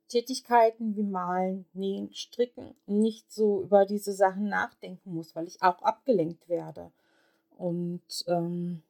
[0.09, 5.81] Tätigkeiten wie Malen, Nähen, Stricken nicht so über diese Sachen nachdenken muss, weil ich auch
[5.83, 6.93] abgelenkt werde.
[7.57, 8.83] Und ähm,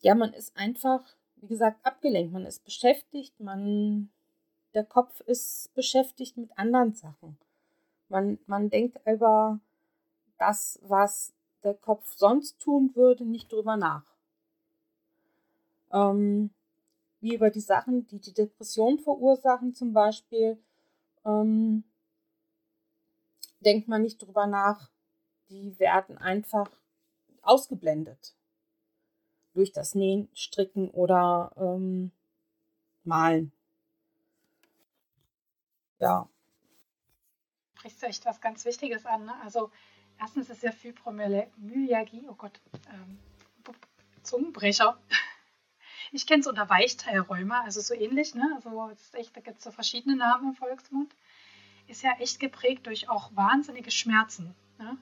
[0.00, 1.02] ja, man ist einfach,
[1.36, 2.32] wie gesagt, abgelenkt.
[2.32, 4.10] Man ist beschäftigt, man,
[4.74, 7.38] der Kopf ist beschäftigt mit anderen Sachen.
[8.08, 9.60] Man, man denkt über
[10.38, 14.04] das, was der Kopf sonst tun würde, nicht drüber nach.
[15.90, 16.50] Ähm,
[17.24, 20.62] wie über die Sachen, die die Depression verursachen zum Beispiel,
[21.24, 21.82] ähm,
[23.60, 24.90] denkt man nicht drüber nach.
[25.48, 26.70] Die werden einfach
[27.40, 28.34] ausgeblendet
[29.54, 32.12] durch das Nähen, Stricken oder ähm,
[33.04, 33.52] Malen.
[36.00, 36.28] Ja.
[37.78, 39.24] Sprichst du echt was ganz Wichtiges an.
[39.24, 39.34] Ne?
[39.42, 39.70] Also
[40.20, 42.60] erstens ist ja Fibromyalgie, oh Gott,
[42.92, 43.18] ähm,
[44.22, 44.98] Zungenbrecher.
[46.14, 48.48] Ich kenne es unter Weichteilräume, also so ähnlich, ne?
[48.54, 51.12] Also echt, da gibt es so verschiedene Namen im Volksmund.
[51.88, 54.54] Ist ja echt geprägt durch auch wahnsinnige Schmerzen.
[54.78, 54.96] Ne?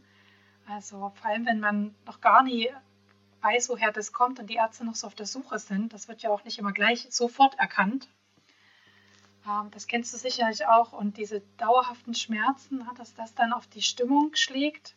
[0.66, 2.70] Also vor allem, wenn man noch gar nie
[3.42, 6.22] weiß, woher das kommt und die Ärzte noch so auf der Suche sind, das wird
[6.22, 8.08] ja auch nicht immer gleich sofort erkannt.
[9.46, 10.94] Ähm, das kennst du sicherlich auch.
[10.94, 14.94] Und diese dauerhaften Schmerzen, dass das dann auf die Stimmung schlägt,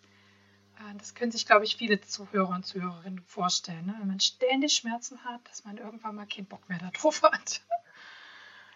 [0.98, 3.86] das können sich, glaube ich, viele Zuhörer und Zuhörerinnen vorstellen.
[3.86, 3.96] Ne?
[4.00, 7.62] Wenn man ständig Schmerzen hat, dass man irgendwann mal keinen Bock mehr darauf hat.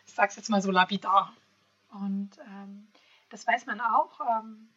[0.05, 1.35] Ich sage es jetzt mal so lapidar.
[1.91, 2.87] Und ähm,
[3.29, 4.67] das weiß man auch, ähm,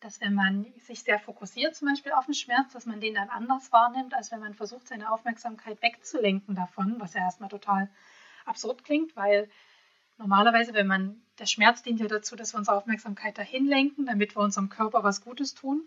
[0.00, 3.28] dass wenn man sich sehr fokussiert zum Beispiel auf den Schmerz, dass man den dann
[3.30, 7.90] anders wahrnimmt, als wenn man versucht, seine Aufmerksamkeit wegzulenken davon, was ja erstmal total
[8.46, 9.50] absurd klingt, weil
[10.18, 14.36] normalerweise, wenn man, der Schmerz dient ja dazu, dass wir unsere Aufmerksamkeit dahin lenken, damit
[14.36, 15.82] wir unserem Körper was Gutes tun.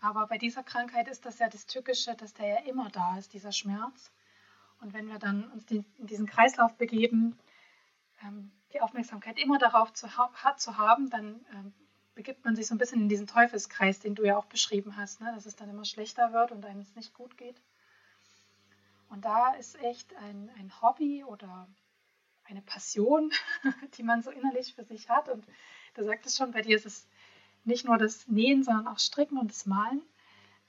[0.00, 3.32] Aber bei dieser Krankheit ist das ja das Tückische, dass der ja immer da ist,
[3.32, 4.10] dieser Schmerz.
[4.80, 7.38] Und wenn wir dann uns in diesen Kreislauf begeben,
[8.22, 11.72] ähm, die Aufmerksamkeit immer darauf zu, haben, dann ähm,
[12.14, 15.20] begibt man sich so ein bisschen in diesen Teufelskreis, den du ja auch beschrieben hast,
[15.20, 15.32] ne?
[15.34, 17.60] dass es dann immer schlechter wird und einem es nicht gut geht.
[19.08, 21.68] Und da ist echt ein, ein Hobby oder
[22.44, 23.32] eine Passion,
[23.96, 25.28] die man so innerlich für sich hat.
[25.28, 25.44] Und
[25.94, 27.08] du sagtest schon, bei dir ist es
[27.64, 30.02] nicht nur das Nähen, sondern auch Stricken und das Malen.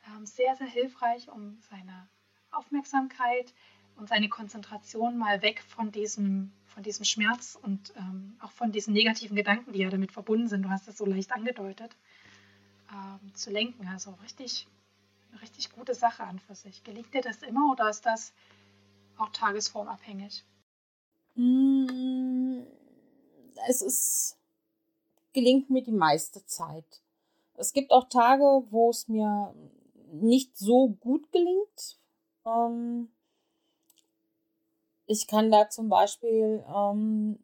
[0.08, 2.08] Ähm, sehr, sehr hilfreich, um seine
[2.52, 3.54] Aufmerksamkeit
[3.96, 8.94] und seine Konzentration mal weg von diesem, von diesem Schmerz und ähm, auch von diesen
[8.94, 11.96] negativen Gedanken, die ja damit verbunden sind, du hast es so leicht angedeutet,
[12.92, 13.88] ähm, zu lenken.
[13.88, 14.68] Also richtig,
[15.32, 16.84] eine richtig gute Sache an für sich.
[16.84, 18.34] Gelingt dir das immer oder ist das
[19.18, 20.44] auch tagesformabhängig?
[21.36, 22.62] Mm,
[23.68, 24.38] es ist,
[25.34, 27.02] gelingt mir die meiste Zeit.
[27.56, 29.54] Es gibt auch Tage, wo es mir
[30.12, 31.98] nicht so gut gelingt.
[32.46, 33.10] Ähm,
[35.08, 37.40] ich kann da zum Beispiel, ähm,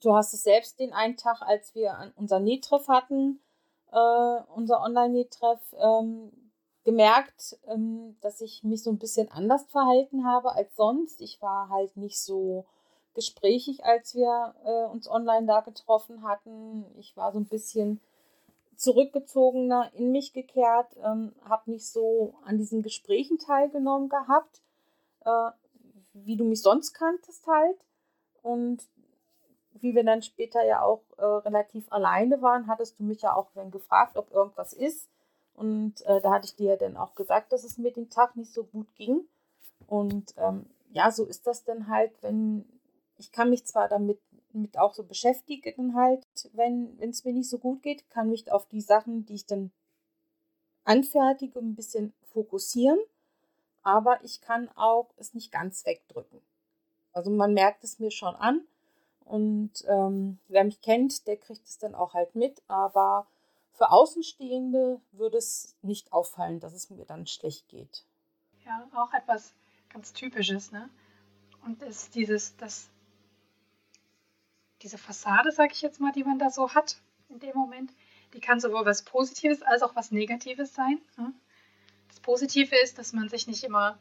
[0.00, 3.40] du hast es selbst den einen Tag, als wir unser Nähtreff hatten,
[3.92, 6.47] äh, unser Online-Nähtreff, ähm,
[6.88, 11.20] gemerkt, ähm, dass ich mich so ein bisschen anders verhalten habe als sonst.
[11.20, 12.64] Ich war halt nicht so
[13.12, 16.86] gesprächig, als wir äh, uns online da getroffen hatten.
[16.98, 18.00] Ich war so ein bisschen
[18.76, 24.62] zurückgezogener, in mich gekehrt, ähm, habe nicht so an diesen Gesprächen teilgenommen gehabt,
[25.26, 25.50] äh,
[26.14, 27.76] wie du mich sonst kanntest halt.
[28.42, 28.82] Und
[29.74, 33.50] wie wir dann später ja auch äh, relativ alleine waren, hattest du mich ja auch
[33.54, 35.06] dann gefragt, ob irgendwas ist.
[35.58, 38.52] Und äh, da hatte ich dir dann auch gesagt, dass es mir den Tag nicht
[38.52, 39.26] so gut ging.
[39.88, 42.64] Und ähm, ja, so ist das dann halt, wenn
[43.18, 44.20] ich kann mich zwar damit
[44.52, 48.66] mit auch so beschäftigen halt, wenn es mir nicht so gut geht, kann mich auf
[48.66, 49.72] die Sachen, die ich dann
[50.84, 52.98] anfertige, ein bisschen fokussieren,
[53.82, 56.40] aber ich kann auch es nicht ganz wegdrücken.
[57.12, 58.62] Also man merkt es mir schon an
[59.24, 63.26] und ähm, wer mich kennt, der kriegt es dann auch halt mit, aber
[63.72, 68.04] für Außenstehende würde es nicht auffallen, dass es mir dann schlecht geht.
[68.64, 69.54] Ja, auch etwas
[69.88, 70.90] ganz Typisches, ne?
[71.64, 72.90] Und ist dieses, dass
[74.82, 77.92] diese Fassade, sag ich jetzt mal, die man da so hat in dem Moment,
[78.34, 81.00] die kann sowohl was Positives als auch was Negatives sein.
[81.16, 81.32] Ne?
[82.08, 83.98] Das Positive ist, dass man sich nicht immer,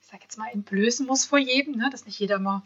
[0.00, 1.88] ich sag jetzt mal, entblößen muss vor jedem, ne?
[1.90, 2.62] dass nicht jeder mal,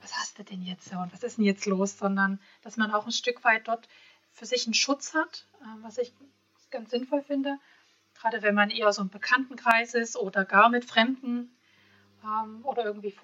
[0.00, 3.06] was hast du denn jetzt und was ist denn jetzt los, sondern dass man auch
[3.06, 3.88] ein Stück weit dort
[4.32, 6.12] für sich einen Schutz hat, äh, was ich
[6.70, 7.58] ganz sinnvoll finde.
[8.14, 11.54] Gerade wenn man eher so im Bekanntenkreis ist oder gar mit Fremden
[12.24, 13.14] ähm, oder irgendwie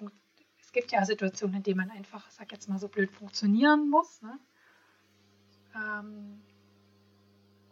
[0.61, 4.21] es gibt ja Situationen, in denen man einfach, sag jetzt mal so blöd, funktionieren muss.
[4.21, 4.37] Ne?
[5.75, 6.41] Ähm,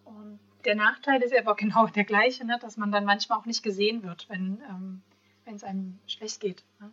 [0.04, 2.58] und der Nachteil ist aber genau der gleiche, ne?
[2.60, 5.04] dass man dann manchmal auch nicht gesehen wird, wenn ähm,
[5.46, 6.64] es einem schlecht geht.
[6.80, 6.92] Ne?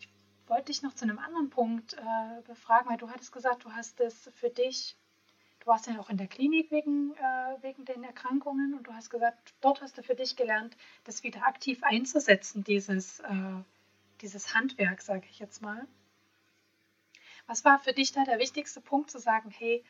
[0.00, 0.08] Ich
[0.46, 4.00] wollte dich noch zu einem anderen Punkt äh, befragen, weil du hattest gesagt, du hast
[4.00, 4.96] es für dich
[5.62, 9.10] Du warst ja auch in der Klinik wegen, äh, wegen den Erkrankungen und du hast
[9.10, 13.62] gesagt, dort hast du für dich gelernt, das wieder aktiv einzusetzen, dieses, äh,
[14.22, 15.86] dieses Handwerk, sage ich jetzt mal.
[17.46, 19.84] Was war für dich da der wichtigste Punkt zu sagen, hey,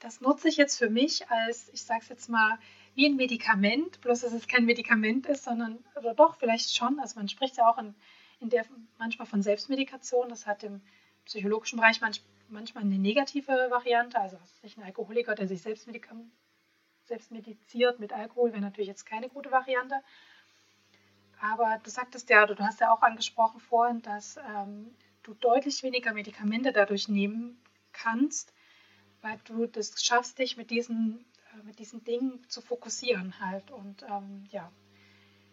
[0.00, 2.58] das nutze ich jetzt für mich als, ich sage es jetzt mal,
[2.96, 6.98] wie ein Medikament, bloß dass es kein Medikament ist, sondern, oder doch, vielleicht schon.
[6.98, 7.94] Also man spricht ja auch in,
[8.40, 8.66] in der
[8.98, 10.28] manchmal von Selbstmedikation.
[10.28, 10.80] Das hat im
[11.26, 15.88] psychologischen Bereich manchmal manchmal eine negative Variante, also ein Alkoholiker, der sich selbst,
[17.04, 19.96] selbst mediziert mit Alkohol, wäre natürlich jetzt keine gute Variante.
[21.40, 26.12] Aber du sagtest ja, du hast ja auch angesprochen vorhin, dass ähm, du deutlich weniger
[26.12, 27.60] Medikamente dadurch nehmen
[27.92, 28.52] kannst,
[29.22, 33.70] weil du das schaffst, dich mit diesen, äh, mit diesen Dingen zu fokussieren halt.
[33.70, 34.70] Und ähm, ja,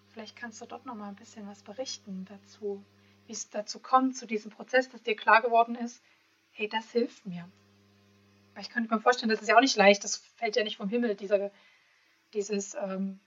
[0.09, 2.83] vielleicht kannst du dort nochmal ein bisschen was berichten dazu,
[3.27, 6.01] wie es dazu kommt, zu diesem Prozess, dass dir klar geworden ist,
[6.53, 7.49] hey, das hilft mir.
[8.59, 10.89] Ich könnte mir vorstellen, das ist ja auch nicht leicht, das fällt ja nicht vom
[10.89, 11.51] Himmel, dieser,
[12.33, 13.19] dieses, ähm,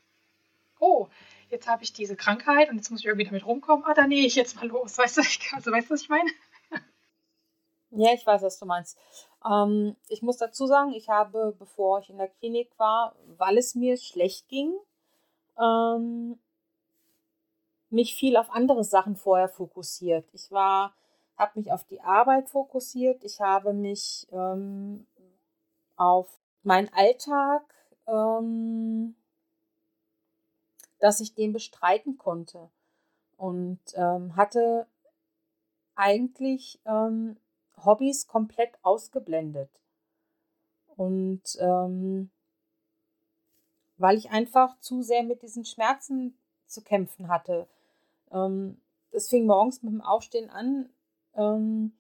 [0.79, 1.09] oh,
[1.51, 4.27] jetzt habe ich diese Krankheit und jetzt muss ich irgendwie damit rumkommen, ah, dann nähe
[4.27, 4.97] ich jetzt mal los.
[4.97, 5.23] Weißt du,
[5.55, 6.31] also, weißt du, was ich meine?
[7.91, 8.99] Ja, ich weiß, was du meinst.
[9.49, 13.75] Ähm, ich muss dazu sagen, ich habe, bevor ich in der Klinik war, weil es
[13.75, 14.75] mir schlecht ging,
[15.59, 16.39] ähm,
[17.89, 20.29] mich viel auf andere Sachen vorher fokussiert.
[20.33, 20.95] Ich war
[21.37, 23.22] habe mich auf die Arbeit fokussiert.
[23.25, 25.07] Ich habe mich ähm,
[25.96, 26.29] auf
[26.62, 27.62] meinen Alltag,
[28.07, 29.14] ähm,
[30.99, 32.70] dass ich den bestreiten konnte
[33.37, 34.87] und ähm, hatte
[35.94, 37.37] eigentlich ähm,
[37.85, 39.70] Hobbys komplett ausgeblendet.
[40.96, 42.31] Und ähm,
[43.99, 47.66] weil ich einfach zu sehr mit diesen Schmerzen zu kämpfen hatte.
[48.33, 48.81] Ähm,
[49.12, 50.90] das fing morgens mit dem Aufstehen an,
[51.37, 51.96] ähm,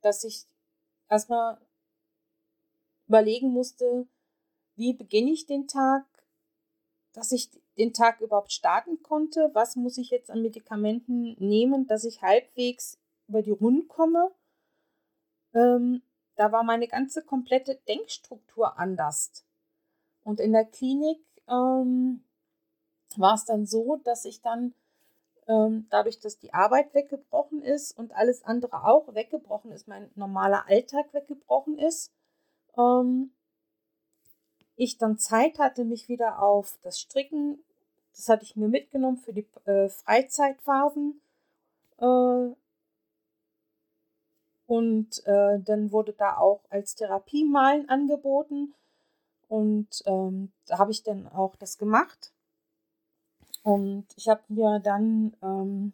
[0.00, 0.46] dass ich
[1.08, 1.58] erstmal
[3.06, 4.06] überlegen musste,
[4.76, 6.04] wie beginne ich den Tag,
[7.12, 12.04] dass ich den Tag überhaupt starten konnte, was muss ich jetzt an Medikamenten nehmen, dass
[12.04, 12.98] ich halbwegs
[13.28, 14.30] über die Runden komme.
[15.54, 16.02] Ähm,
[16.36, 19.44] da war meine ganze komplette Denkstruktur anders.
[20.22, 22.22] Und in der Klinik ähm,
[23.16, 24.74] war es dann so, dass ich dann
[25.88, 31.06] dadurch, dass die Arbeit weggebrochen ist und alles andere auch weggebrochen ist, mein normaler Alltag
[31.14, 32.12] weggebrochen ist,
[32.76, 33.32] ähm,
[34.76, 37.64] ich dann Zeit hatte, mich wieder auf das Stricken,
[38.14, 41.20] das hatte ich mir mitgenommen für die äh, Freizeitphasen.
[41.98, 42.54] Äh,
[44.66, 48.74] und äh, dann wurde da auch als Therapie Malen angeboten.
[49.48, 52.32] Und ähm, da habe ich dann auch das gemacht.
[53.68, 55.92] Und ich habe mir dann, ähm,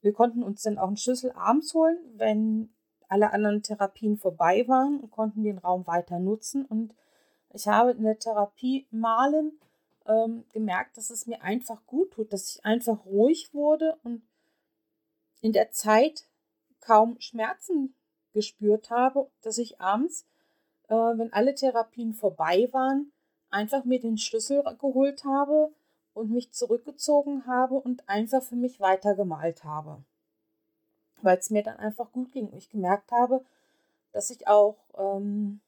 [0.00, 2.70] wir konnten uns dann auch einen Schlüssel abends holen, wenn
[3.06, 6.64] alle anderen Therapien vorbei waren und konnten den Raum weiter nutzen.
[6.64, 6.92] Und
[7.52, 9.52] ich habe in der Therapie malen
[10.08, 14.22] ähm, gemerkt, dass es mir einfach gut tut, dass ich einfach ruhig wurde und
[15.40, 16.24] in der Zeit
[16.80, 17.94] kaum Schmerzen
[18.32, 20.26] gespürt habe, dass ich abends,
[20.88, 23.12] äh, wenn alle Therapien vorbei waren,
[23.50, 25.70] einfach mir den Schlüssel geholt habe
[26.14, 30.02] und mich zurückgezogen habe und einfach für mich weitergemalt habe.
[31.22, 33.44] Weil es mir dann einfach gut ging und ich gemerkt habe,
[34.12, 35.60] dass ich auch ähm,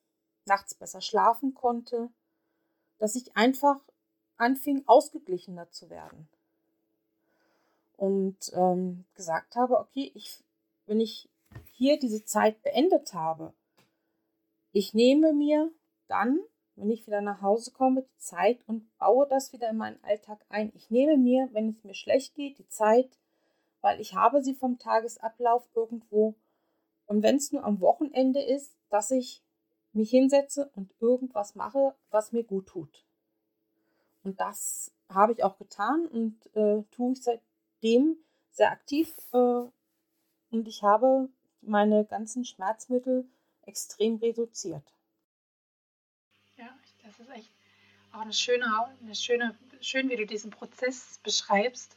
[0.45, 2.11] nachts besser schlafen konnte,
[2.99, 3.81] dass ich einfach
[4.37, 6.29] anfing, ausgeglichener zu werden.
[7.97, 10.43] Und ähm, gesagt habe, okay, ich,
[10.87, 11.29] wenn ich
[11.73, 13.55] hier diese Zeit beendet habe,
[14.73, 15.71] ich nehme mir
[16.09, 16.41] dann
[16.77, 20.45] wenn ich wieder nach Hause komme, die Zeit und baue das wieder in meinen Alltag
[20.49, 20.73] ein.
[20.75, 23.19] Ich nehme mir, wenn es mir schlecht geht, die Zeit,
[23.81, 26.35] weil ich habe sie vom Tagesablauf irgendwo.
[27.07, 29.43] Und wenn es nur am Wochenende ist, dass ich
[29.93, 33.05] mich hinsetze und irgendwas mache, was mir gut tut.
[34.25, 38.17] Und das habe ich auch getan und äh, tue ich seitdem
[38.51, 39.15] sehr aktiv.
[39.33, 39.65] Äh,
[40.51, 41.29] und ich habe
[41.61, 43.29] meine ganzen Schmerzmittel
[43.63, 44.95] extrem reduziert
[47.19, 47.51] das ist echt
[48.13, 48.67] auch eine schöne,
[49.03, 51.97] eine schöne, schön, wie du diesen Prozess beschreibst.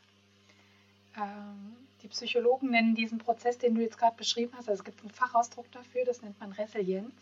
[1.16, 5.02] Ähm, die Psychologen nennen diesen Prozess, den du jetzt gerade beschrieben hast, also es gibt
[5.02, 7.14] einen Fachausdruck dafür, das nennt man Resilienz.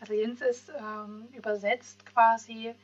[0.00, 2.74] Resilienz ist ähm, übersetzt quasi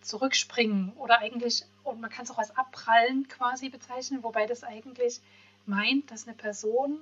[0.00, 5.20] zurückspringen oder eigentlich, und man kann es auch als Abprallen quasi bezeichnen, wobei das eigentlich
[5.66, 6.98] meint, dass eine Person,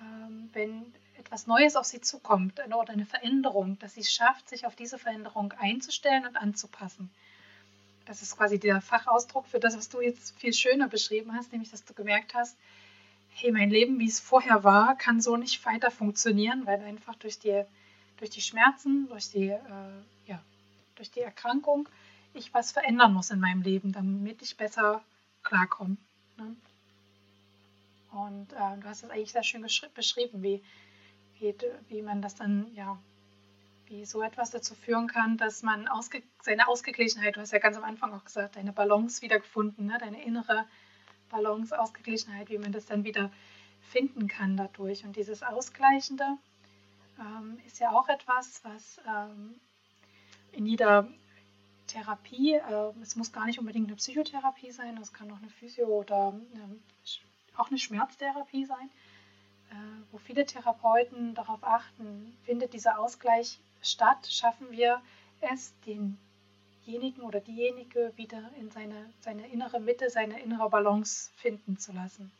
[0.00, 4.66] ähm, wenn etwas Neues auf sie zukommt oder eine Veränderung, dass sie es schafft, sich
[4.66, 7.10] auf diese Veränderung einzustellen und anzupassen.
[8.06, 11.70] Das ist quasi der Fachausdruck für das, was du jetzt viel schöner beschrieben hast, nämlich
[11.70, 12.56] dass du gemerkt hast,
[13.34, 17.38] hey, mein Leben, wie es vorher war, kann so nicht weiter funktionieren, weil einfach durch
[17.38, 17.62] die,
[18.18, 19.60] durch die Schmerzen, durch die, äh,
[20.26, 20.42] ja,
[20.96, 21.88] durch die Erkrankung
[22.34, 25.02] ich was verändern muss in meinem Leben, damit ich besser
[25.42, 25.96] klarkomme.
[26.38, 26.56] Ne?
[28.10, 30.62] Und äh, du hast es eigentlich sehr schön beschrieben, wie
[31.42, 32.96] geht, wie man das dann, ja,
[33.86, 37.76] wie so etwas dazu führen kann, dass man ausge seine Ausgeglichenheit, du hast ja ganz
[37.76, 39.98] am Anfang auch gesagt, deine Balance wiedergefunden, ne?
[39.98, 40.64] deine innere
[41.30, 43.30] Balance, Ausgeglichenheit, wie man das dann wieder
[43.82, 45.04] finden kann dadurch.
[45.04, 46.24] Und dieses Ausgleichende
[47.18, 49.56] ähm, ist ja auch etwas, was ähm,
[50.52, 51.08] in jeder
[51.88, 55.88] Therapie, äh, es muss gar nicht unbedingt eine Psychotherapie sein, es kann auch eine Physio-
[55.88, 56.78] oder eine,
[57.56, 58.90] auch eine Schmerztherapie sein,
[60.10, 65.00] wo viele Therapeuten darauf achten, findet dieser Ausgleich statt, schaffen wir
[65.40, 71.92] es, denjenigen oder diejenige wieder in seine, seine innere Mitte, seine innere Balance finden zu
[71.92, 72.30] lassen.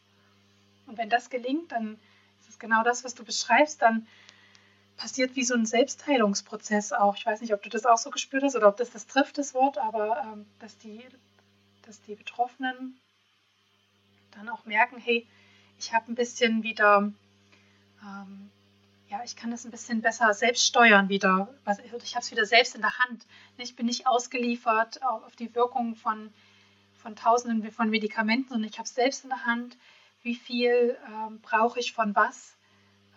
[0.87, 1.99] Und wenn das gelingt, dann
[2.41, 4.07] ist es genau das, was du beschreibst, dann
[4.97, 7.17] passiert wie so ein Selbstheilungsprozess auch.
[7.17, 9.39] Ich weiß nicht, ob du das auch so gespürt hast oder ob das das trifft,
[9.39, 11.03] das Wort, aber ähm, dass, die,
[11.87, 12.99] dass die Betroffenen
[14.33, 15.27] dann auch merken, hey,
[15.79, 17.13] ich habe ein bisschen wieder
[18.03, 18.51] ähm,
[19.09, 21.55] ja, ich kann das ein bisschen besser selbst steuern wieder.
[22.03, 23.27] Ich habe es wieder selbst in der Hand.
[23.59, 26.33] Ich bin nicht ausgeliefert auf die Wirkung von,
[26.97, 29.77] von Tausenden von Medikamenten, sondern ich habe es selbst in der Hand,
[30.23, 32.57] wie viel ähm, brauche ich von was.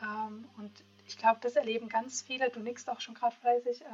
[0.01, 0.71] Ähm, und
[1.07, 3.87] ich glaube, das erleben ganz viele, du nickst auch schon gerade fleißig, äh,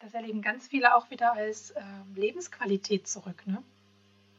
[0.00, 1.82] das erleben ganz viele auch wieder als äh,
[2.16, 3.46] Lebensqualität zurück.
[3.46, 3.62] Ne?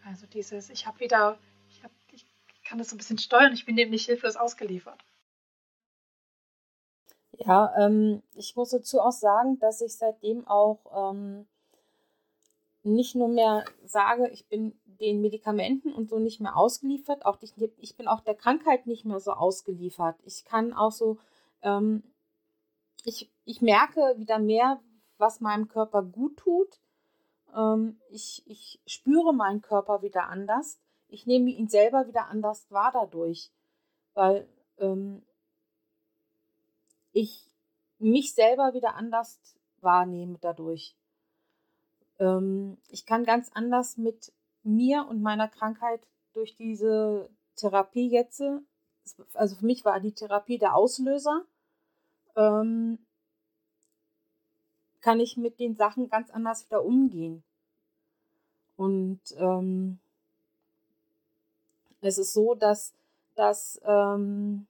[0.05, 1.37] Also dieses, ich habe wieder,
[1.69, 2.25] ich, hab, ich
[2.65, 3.53] kann das so ein bisschen steuern.
[3.53, 5.01] Ich bin dem nicht hilflos ausgeliefert.
[7.37, 11.47] Ja, ähm, ich muss dazu auch sagen, dass ich seitdem auch ähm,
[12.83, 17.53] nicht nur mehr sage, ich bin den Medikamenten und so nicht mehr ausgeliefert, auch ich,
[17.77, 20.15] ich bin auch der Krankheit nicht mehr so ausgeliefert.
[20.23, 21.17] Ich kann auch so,
[21.61, 22.03] ähm,
[23.03, 24.79] ich, ich merke wieder mehr,
[25.17, 26.79] was meinem Körper gut tut.
[27.55, 30.79] Ähm, ich, ich spüre meinen Körper wieder anders.
[31.07, 33.51] Ich nehme ihn selber wieder anders wahr dadurch,
[34.13, 35.23] weil ähm,
[37.13, 37.47] ich
[37.99, 39.39] mich selber wieder anders
[39.81, 40.95] wahrnehme dadurch.
[42.19, 44.31] Ähm, ich kann ganz anders mit
[44.63, 46.01] mir und meiner Krankheit
[46.33, 48.41] durch diese Therapie jetzt,
[49.33, 51.45] also für mich war die Therapie der Auslöser,
[52.35, 52.97] ähm,
[55.01, 57.43] kann ich mit den Sachen ganz anders wieder umgehen.
[58.77, 59.99] Und ähm,
[62.01, 62.93] es ist so, dass,
[63.35, 64.65] dass ähm,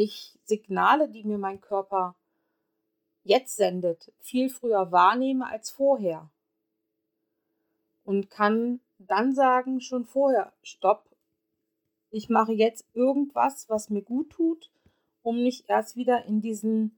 [0.00, 2.16] ich Signale, die mir mein Körper
[3.22, 6.30] jetzt sendet, viel früher wahrnehme als vorher.
[8.04, 11.04] Und kann dann sagen, schon vorher, stopp,
[12.10, 14.70] ich mache jetzt irgendwas, was mir gut tut,
[15.22, 16.96] um nicht erst wieder in diesen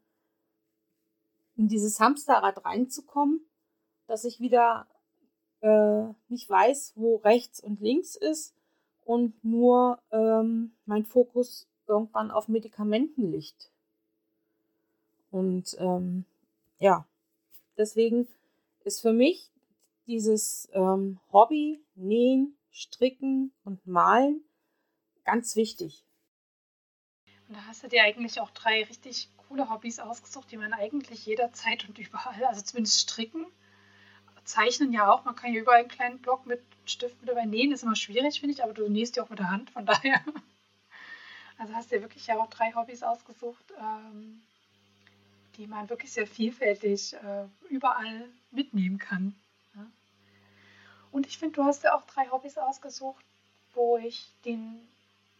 [1.54, 3.44] in dieses Hamsterrad reinzukommen,
[4.06, 4.86] dass ich wieder
[5.60, 8.54] äh, nicht weiß, wo rechts und links ist
[9.04, 13.70] und nur ähm, mein Fokus irgendwann auf Medikamenten liegt.
[15.30, 16.24] Und ähm,
[16.78, 17.06] ja,
[17.76, 18.28] deswegen
[18.84, 19.50] ist für mich
[20.06, 24.42] dieses ähm, Hobby, Nähen, Stricken und Malen
[25.24, 26.04] ganz wichtig.
[27.48, 31.26] Und da hast du dir eigentlich auch drei richtig coole Hobbys ausgesucht, die man eigentlich
[31.26, 33.46] jederzeit und überall, also zumindest stricken,
[34.44, 35.24] zeichnen ja auch.
[35.24, 38.40] Man kann ja überall einen kleinen Block mit Stift mit dabei nähen, ist immer schwierig,
[38.40, 40.20] finde ich, aber du nähst ja auch mit der Hand, von daher.
[41.62, 44.42] Also hast du dir wirklich ja auch drei Hobbys ausgesucht, ähm,
[45.56, 49.32] die man wirklich sehr vielfältig äh, überall mitnehmen kann.
[49.76, 49.86] Ja?
[51.12, 53.24] Und ich finde, du hast ja auch drei Hobbys ausgesucht,
[53.74, 54.80] wo ich den,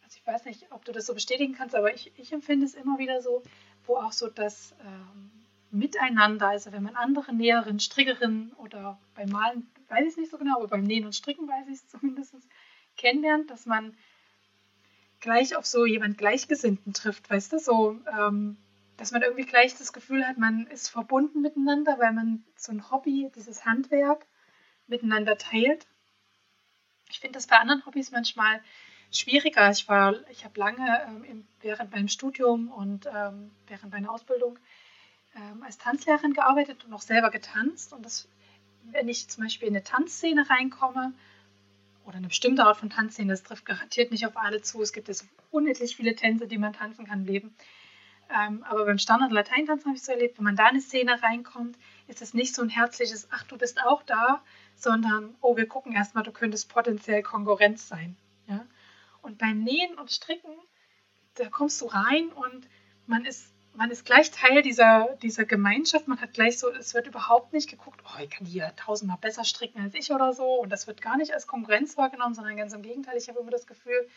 [0.05, 2.75] also ich weiß nicht, ob du das so bestätigen kannst, aber ich, ich empfinde es
[2.75, 3.43] immer wieder so,
[3.85, 5.33] wo auch so das ähm,
[5.73, 10.39] Miteinander, also wenn man andere Näherinnen, Strickerinnen oder beim Malen, weiß ich es nicht so
[10.39, 12.37] genau, aber beim Nähen und Stricken weiß ich es zumindest,
[12.97, 13.97] kennenlernt, dass man
[15.23, 18.59] gleich auf so jemand Gleichgesinnten trifft, weißt du, so, ähm,
[18.99, 22.91] dass man irgendwie gleich das Gefühl hat, man ist verbunden miteinander, weil man so ein
[22.91, 24.27] Hobby, dieses Handwerk
[24.87, 25.87] miteinander teilt.
[27.09, 28.61] Ich finde das bei anderen Hobbys manchmal
[29.11, 29.71] schwieriger.
[29.71, 34.59] Ich war, ich habe lange ähm, während meinem Studium und ähm, während meiner Ausbildung
[35.37, 37.93] ähm, als Tanzlehrerin gearbeitet und auch selber getanzt.
[37.93, 38.29] Und das,
[38.85, 41.13] wenn ich zum Beispiel in eine Tanzszene reinkomme
[42.05, 44.83] oder eine bestimmte Art von Tanzszene, das trifft garantiert nicht auf alle zu.
[44.83, 47.55] Es gibt jetzt unendlich viele Tänze, die man tanzen kann im Leben.
[48.35, 51.77] Ähm, aber beim Standard-Lateintanzen habe ich so erlebt, wenn man da in eine Szene reinkommt,
[52.09, 54.43] ist es nicht so ein herzliches, ach, du bist auch da,
[54.75, 58.17] sondern, oh, wir gucken erstmal, du könntest potenziell Konkurrenz sein.
[58.47, 58.65] Ja?
[59.21, 60.55] Und beim Nähen und Stricken,
[61.35, 62.69] da kommst du rein und
[63.07, 66.07] man ist, man ist gleich Teil dieser, dieser Gemeinschaft.
[66.07, 69.45] Man hat gleich so, es wird überhaupt nicht geguckt, oh, ich kann hier tausendmal besser
[69.45, 70.61] stricken als ich oder so.
[70.61, 73.17] Und das wird gar nicht als Konkurrenz wahrgenommen, sondern ganz im Gegenteil.
[73.17, 74.09] Ich habe immer das Gefühl,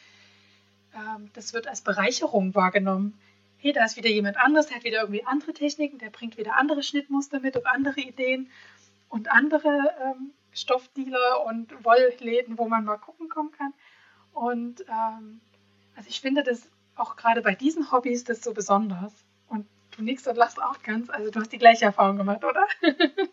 [0.94, 3.18] ähm, das wird als Bereicherung wahrgenommen.
[3.58, 6.58] Hey, da ist wieder jemand anderes, der hat wieder irgendwie andere Techniken, der bringt wieder
[6.58, 8.50] andere Schnittmuster mit und andere Ideen
[9.10, 13.74] und andere ähm, Stoffdealer und Wollläden, wo man mal gucken kommen kann.
[14.34, 15.40] Und ähm,
[15.96, 19.25] also ich finde das auch gerade bei diesen Hobbys das so besonders.
[19.96, 21.10] Du nickst und lachst auch ganz.
[21.10, 22.66] Also du hast die gleiche Erfahrung gemacht, oder?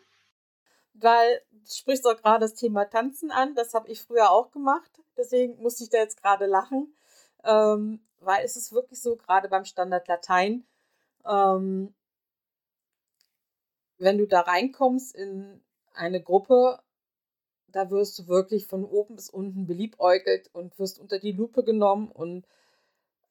[0.94, 3.54] Weil du sprichst auch gerade das Thema Tanzen an.
[3.54, 4.90] Das habe ich früher auch gemacht.
[5.16, 6.94] Deswegen musste ich da jetzt gerade lachen.
[7.44, 10.64] Ähm, weil es ist wirklich so, gerade beim Standard Latein,
[11.26, 11.92] ähm,
[13.98, 15.60] wenn du da reinkommst in
[15.94, 16.80] eine Gruppe,
[17.68, 22.10] da wirst du wirklich von oben bis unten beliebäugelt und wirst unter die Lupe genommen.
[22.10, 22.46] Und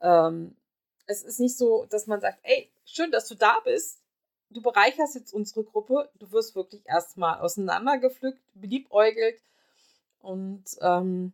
[0.01, 0.57] ähm,
[1.05, 4.01] es ist nicht so, dass man sagt, ey, schön, dass du da bist.
[4.49, 6.11] Du bereicherst jetzt unsere Gruppe.
[6.15, 9.41] Du wirst wirklich erstmal auseinandergepflückt, beliebäugelt
[10.19, 11.33] und ähm,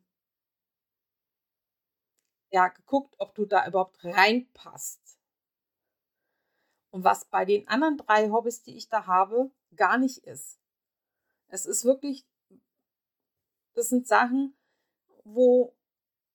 [2.51, 5.01] ja, geguckt, ob du da überhaupt reinpasst.
[6.91, 10.59] Und was bei den anderen drei Hobbys, die ich da habe, gar nicht ist.
[11.49, 12.25] Es ist wirklich
[13.77, 14.57] das sind Sachen,
[15.23, 15.75] wo,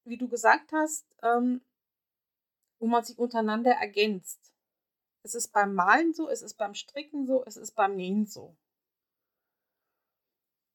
[0.05, 1.61] wie du gesagt hast, ähm,
[2.79, 4.52] wo man sich untereinander ergänzt.
[5.23, 8.57] Es ist beim Malen so, es ist beim Stricken so, es ist beim Nähen so.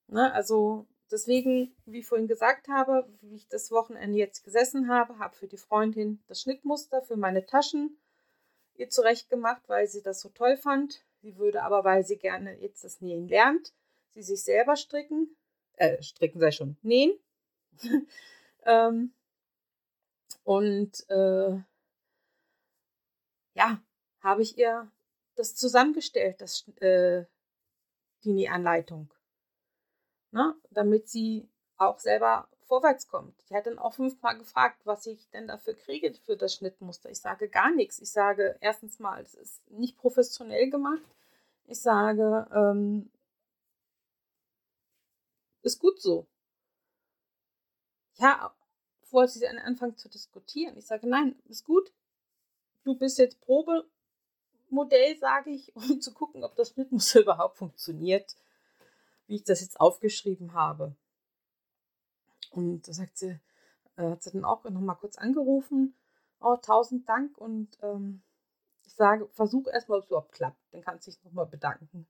[0.08, 5.20] Ne, also deswegen, wie ich vorhin gesagt habe, wie ich das Wochenende jetzt gesessen habe,
[5.20, 7.98] habe für die Freundin das Schnittmuster für meine Taschen
[8.78, 11.04] ihr zurecht gemacht, weil sie das so toll fand.
[11.22, 13.74] Sie würde aber, weil sie gerne jetzt das Nähen lernt,
[14.14, 15.36] sie sich selber stricken,
[15.74, 17.18] äh, stricken sei schon, nähen.
[18.66, 19.14] ähm,
[20.44, 21.60] und äh,
[23.56, 23.82] ja,
[24.28, 24.92] habe ich ihr
[25.36, 27.24] das zusammengestellt, das, äh,
[28.24, 29.10] die Nähanleitung.
[30.32, 30.54] Ne?
[30.72, 31.48] Damit sie
[31.78, 33.34] auch selber vorwärts kommt.
[33.50, 37.10] Die hat dann auch fünfmal gefragt, was ich denn dafür kriege für das Schnittmuster.
[37.10, 38.00] Ich sage gar nichts.
[38.00, 41.16] Ich sage erstens mal, es ist nicht professionell gemacht.
[41.68, 43.10] Ich sage, ähm,
[45.62, 46.28] ist gut so.
[48.16, 48.54] Ja,
[49.12, 50.76] wollte sie anfangen zu diskutieren.
[50.78, 51.94] Ich sage, nein, ist gut.
[52.84, 53.40] Du bist jetzt
[54.68, 58.36] Probemodell, sage ich, um zu gucken, ob das Schnittmuster überhaupt funktioniert,
[59.28, 60.96] wie ich das jetzt aufgeschrieben habe.
[62.52, 63.40] Und da sagt sie,
[63.98, 65.96] äh, hat sie dann auch nochmal kurz angerufen.
[66.40, 67.38] Oh, tausend Dank.
[67.38, 68.22] Und ähm,
[68.86, 70.62] ich sage, versuch erstmal, ob es überhaupt klappt.
[70.72, 72.08] Dann kannst du dich nochmal bedanken.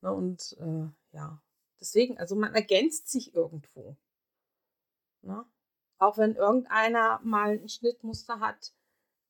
[0.00, 1.40] Ne, und äh, ja,
[1.80, 3.96] deswegen, also man ergänzt sich irgendwo.
[5.22, 5.44] Ne?
[5.98, 8.72] Auch wenn irgendeiner mal ein Schnittmuster hat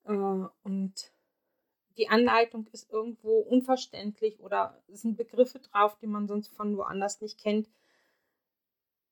[0.04, 1.12] äh, und
[1.98, 7.20] die Anleitung ist irgendwo unverständlich oder es sind Begriffe drauf, die man sonst von woanders
[7.20, 7.68] nicht kennt,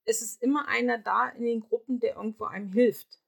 [0.05, 3.21] es ist immer einer da in den Gruppen, der irgendwo einem hilft.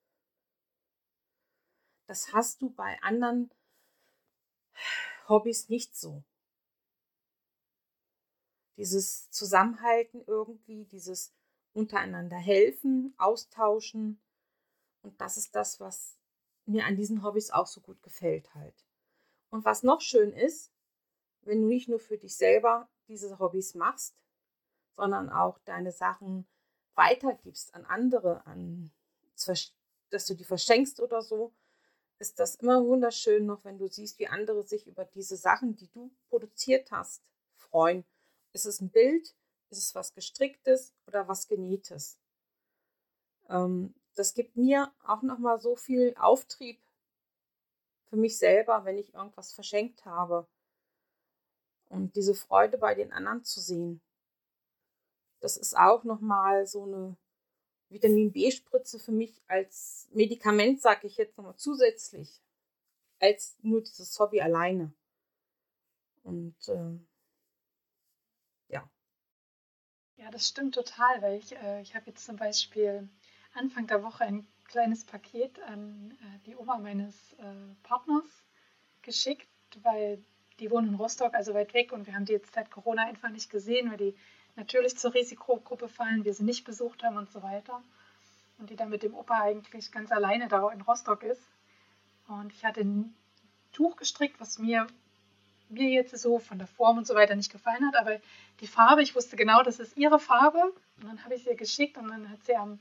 [2.06, 3.50] Das hast du bei anderen
[5.28, 6.22] Hobbys nicht so.
[8.76, 11.34] Dieses Zusammenhalten irgendwie, dieses
[11.72, 14.20] untereinander helfen, austauschen.
[15.02, 16.16] Und das ist das, was
[16.64, 18.87] mir an diesen Hobbys auch so gut gefällt halt.
[19.50, 20.72] Und was noch schön ist,
[21.42, 24.14] wenn du nicht nur für dich selber diese Hobbys machst,
[24.96, 26.46] sondern auch deine Sachen
[26.94, 28.90] weitergibst an andere, an,
[30.10, 31.54] dass du die verschenkst oder so,
[32.18, 35.88] ist das immer wunderschön noch, wenn du siehst, wie andere sich über diese Sachen, die
[35.88, 37.22] du produziert hast,
[37.54, 38.04] freuen.
[38.52, 39.36] Ist es ein Bild?
[39.70, 42.18] Ist es was gestricktes oder was genähtes?
[43.48, 46.80] Ähm, das gibt mir auch nochmal so viel Auftrieb
[48.08, 50.46] für mich selber, wenn ich irgendwas verschenkt habe.
[51.88, 54.00] Und diese Freude bei den anderen zu sehen.
[55.40, 57.16] Das ist auch nochmal so eine
[57.88, 62.42] Vitamin B-Spritze für mich als Medikament, sage ich jetzt nochmal zusätzlich,
[63.20, 64.92] als nur dieses Hobby alleine.
[66.22, 66.98] Und äh,
[68.68, 68.90] ja.
[70.16, 73.08] Ja, das stimmt total, weil ich, äh, ich habe jetzt zum Beispiel
[73.54, 77.44] Anfang der Woche ein kleines Paket an äh, die Oma meines äh,
[77.82, 78.44] Partners
[79.02, 79.48] geschickt,
[79.82, 80.22] weil
[80.60, 83.30] die wohnen in Rostock, also weit weg, und wir haben die jetzt seit Corona einfach
[83.30, 84.14] nicht gesehen, weil die
[84.56, 87.82] natürlich zur Risikogruppe fallen, wir sie nicht besucht haben und so weiter.
[88.58, 91.42] Und die dann mit dem Opa eigentlich ganz alleine da in Rostock ist.
[92.26, 93.14] Und ich hatte ein
[93.72, 94.88] Tuch gestrickt, was mir,
[95.68, 98.20] mir jetzt so von der Form und so weiter nicht gefallen hat, aber
[98.60, 100.72] die Farbe, ich wusste genau, das ist ihre Farbe.
[101.00, 102.80] Und dann habe ich sie geschickt und dann hat sie am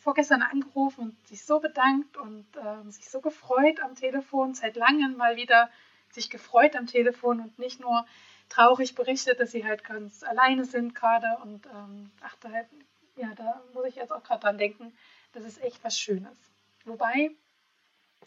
[0.00, 5.16] vorgestern angerufen und sich so bedankt und äh, sich so gefreut am Telefon, seit langem
[5.16, 5.70] mal wieder
[6.10, 8.06] sich gefreut am Telefon und nicht nur
[8.48, 11.38] traurig berichtet, dass sie halt ganz alleine sind gerade.
[11.42, 12.48] Und ähm, ach, da,
[13.16, 14.92] ja, da muss ich jetzt auch gerade dran denken,
[15.32, 16.36] das ist echt was Schönes.
[16.84, 17.30] Wobei,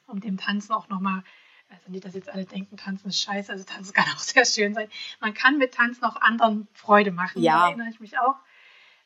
[0.07, 1.23] um dem Tanzen auch nochmal,
[1.69, 4.73] also nicht, dass jetzt alle denken, Tanzen ist scheiße, also Tanzen kann auch sehr schön
[4.73, 4.89] sein.
[5.19, 7.41] Man kann mit Tanzen auch anderen Freude machen.
[7.41, 7.59] Ja.
[7.59, 8.35] Da erinnere ich mich auch.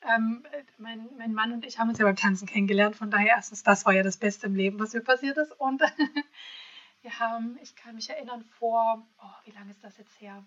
[0.07, 0.45] Ähm,
[0.77, 3.85] mein, mein Mann und ich haben uns ja beim Tanzen kennengelernt, von daher erstens, das
[3.85, 5.51] war ja das Beste im Leben, was mir passiert ist.
[5.59, 5.81] Und
[7.01, 10.45] wir haben, ich kann mich erinnern, vor, oh, wie lange ist das jetzt her?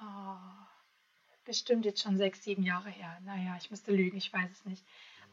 [0.00, 0.36] Oh,
[1.44, 3.18] bestimmt jetzt schon sechs, sieben Jahre her.
[3.24, 4.84] Naja, ich müsste lügen, ich weiß es nicht.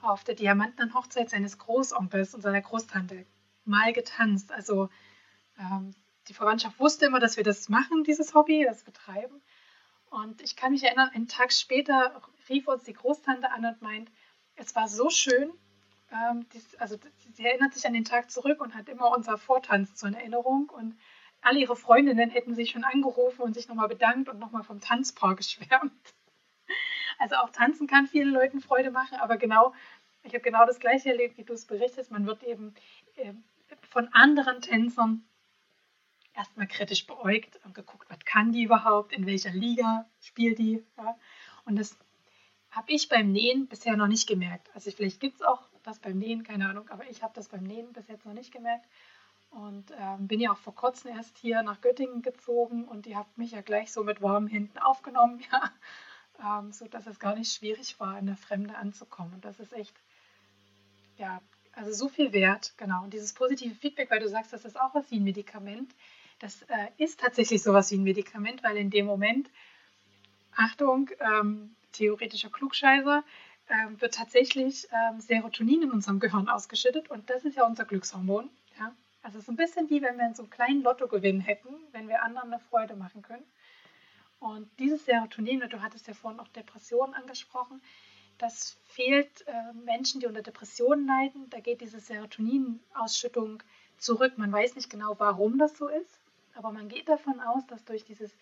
[0.01, 3.25] Auf der diamantenen Hochzeit seines Großonkels und seiner Großtante
[3.63, 4.51] mal getanzt.
[4.51, 4.89] Also
[5.59, 5.95] ähm,
[6.27, 9.41] die Verwandtschaft wusste immer, dass wir das machen, dieses Hobby, das betreiben.
[10.09, 14.09] Und ich kann mich erinnern, einen Tag später rief uns die Großtante an und meint,
[14.55, 15.51] es war so schön.
[16.11, 16.97] Ähm, dies, also
[17.33, 20.69] sie erinnert sich an den Tag zurück und hat immer unser Vortanz zur Erinnerung.
[20.69, 20.97] Und
[21.41, 25.35] alle ihre Freundinnen hätten sich schon angerufen und sich nochmal bedankt und nochmal vom Tanzpaar
[25.35, 25.93] geschwärmt.
[27.17, 29.73] Also auch tanzen kann vielen Leuten Freude machen, aber genau,
[30.23, 32.11] ich habe genau das gleiche erlebt, wie du es berichtest.
[32.11, 32.73] Man wird eben
[33.15, 33.33] äh,
[33.89, 35.23] von anderen Tänzern
[36.33, 40.83] erstmal kritisch beäugt und geguckt, was kann die überhaupt, in welcher Liga spielt die.
[40.97, 41.17] Ja?
[41.65, 41.97] Und das
[42.76, 44.69] habe ich beim Nähen bisher noch nicht gemerkt.
[44.73, 47.63] Also vielleicht gibt es auch das beim Nähen, keine Ahnung, aber ich habe das beim
[47.63, 48.86] Nähen bis jetzt noch nicht gemerkt.
[49.51, 53.38] Und ähm, bin ja auch vor kurzem erst hier nach Göttingen gezogen und ihr habt
[53.38, 55.41] mich ja gleich so mit warmen Händen aufgenommen.
[55.51, 56.59] Ja.
[56.59, 59.36] ähm, sodass es gar nicht schwierig war, in der Fremde anzukommen.
[59.36, 59.95] Und das ist echt,
[61.17, 63.03] ja, also so viel wert, genau.
[63.03, 65.93] Und dieses positive Feedback, weil du sagst, das ist auch was wie ein Medikament,
[66.39, 69.49] das äh, ist tatsächlich sowas wie ein Medikament, weil in dem Moment,
[70.55, 73.23] Achtung, ähm, theoretischer Klugscheißer,
[73.69, 78.49] ähm, wird tatsächlich ähm, Serotonin in unserem Gehirn ausgeschüttet und das ist ja unser Glückshormon.
[78.79, 78.93] Ja?
[79.23, 82.53] Also ist ein bisschen wie wenn wir so einen kleinen Lottogewinn hätten, wenn wir anderen
[82.53, 83.45] eine Freude machen können.
[84.39, 87.81] Und dieses Serotonin, du hattest ja vorhin auch Depressionen angesprochen,
[88.37, 91.49] das fehlt äh, Menschen, die unter Depressionen leiden.
[91.49, 93.63] Da geht diese Serotoninausschüttung
[93.97, 94.37] zurück.
[94.37, 96.19] Man weiß nicht genau, warum das so ist,
[96.53, 98.35] aber man geht davon aus, dass durch dieses,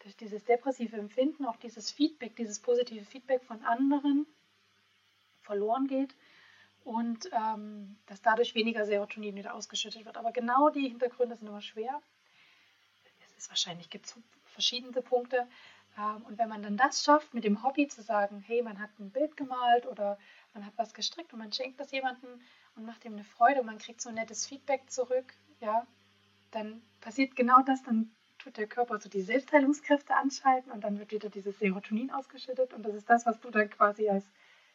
[0.00, 4.26] durch dieses depressive Empfinden auch dieses Feedback, dieses positive Feedback von anderen
[5.42, 6.14] verloren geht
[6.84, 10.16] und ähm, dass dadurch weniger Serotonin wieder ausgeschüttet wird.
[10.16, 12.00] Aber genau die Hintergründe sind immer schwer.
[13.26, 14.14] Es ist wahrscheinlich, gibt
[14.46, 15.46] verschiedene Punkte.
[15.98, 18.90] Ähm, und wenn man dann das schafft, mit dem Hobby zu sagen, hey, man hat
[18.98, 20.18] ein Bild gemalt oder
[20.54, 22.40] man hat was gestrickt und man schenkt das jemandem
[22.76, 25.86] und macht ihm eine Freude und man kriegt so ein nettes Feedback zurück, ja,
[26.50, 28.10] dann passiert genau das, dann
[28.48, 32.82] tut der Körper so die Selbstheilungskräfte anschalten und dann wird wieder dieses Serotonin ausgeschüttet und
[32.82, 34.24] das ist das, was du dann quasi als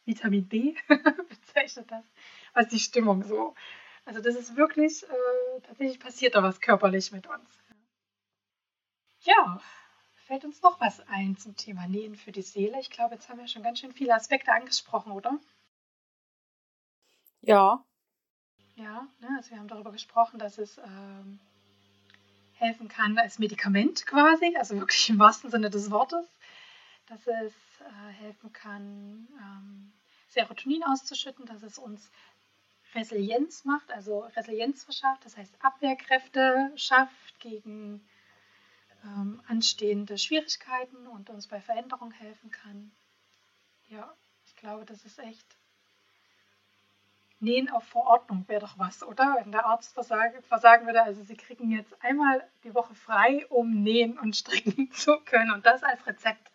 [0.05, 0.75] Vitamin D
[1.29, 2.07] bezeichnet hast,
[2.53, 3.55] was die Stimmung so.
[4.05, 7.47] Also das ist wirklich, äh, tatsächlich passiert da was körperlich mit uns.
[9.21, 9.59] Ja,
[10.27, 12.79] fällt uns noch was ein zum Thema Nähen für die Seele?
[12.79, 15.39] Ich glaube, jetzt haben wir schon ganz schön viele Aspekte angesprochen, oder?
[17.41, 17.83] Ja.
[18.75, 21.39] Ja, ne, also wir haben darüber gesprochen, dass es ähm,
[22.63, 26.25] helfen kann als Medikament quasi, also wirklich im wahrsten Sinne des Wortes,
[27.07, 29.93] dass es äh, helfen kann, ähm,
[30.29, 32.09] Serotonin auszuschütten, dass es uns
[32.95, 38.07] Resilienz macht, also Resilienz verschafft, das heißt Abwehrkräfte schafft gegen
[39.03, 42.91] ähm, anstehende Schwierigkeiten und uns bei Veränderung helfen kann.
[43.89, 45.45] Ja, ich glaube, das ist echt.
[47.43, 49.35] Nähen auf Verordnung wäre doch was, oder?
[49.39, 54.17] Wenn der Arzt versagen, würde, also Sie kriegen jetzt einmal die Woche frei, um nähen
[54.17, 56.51] und stricken zu können und das als Rezept.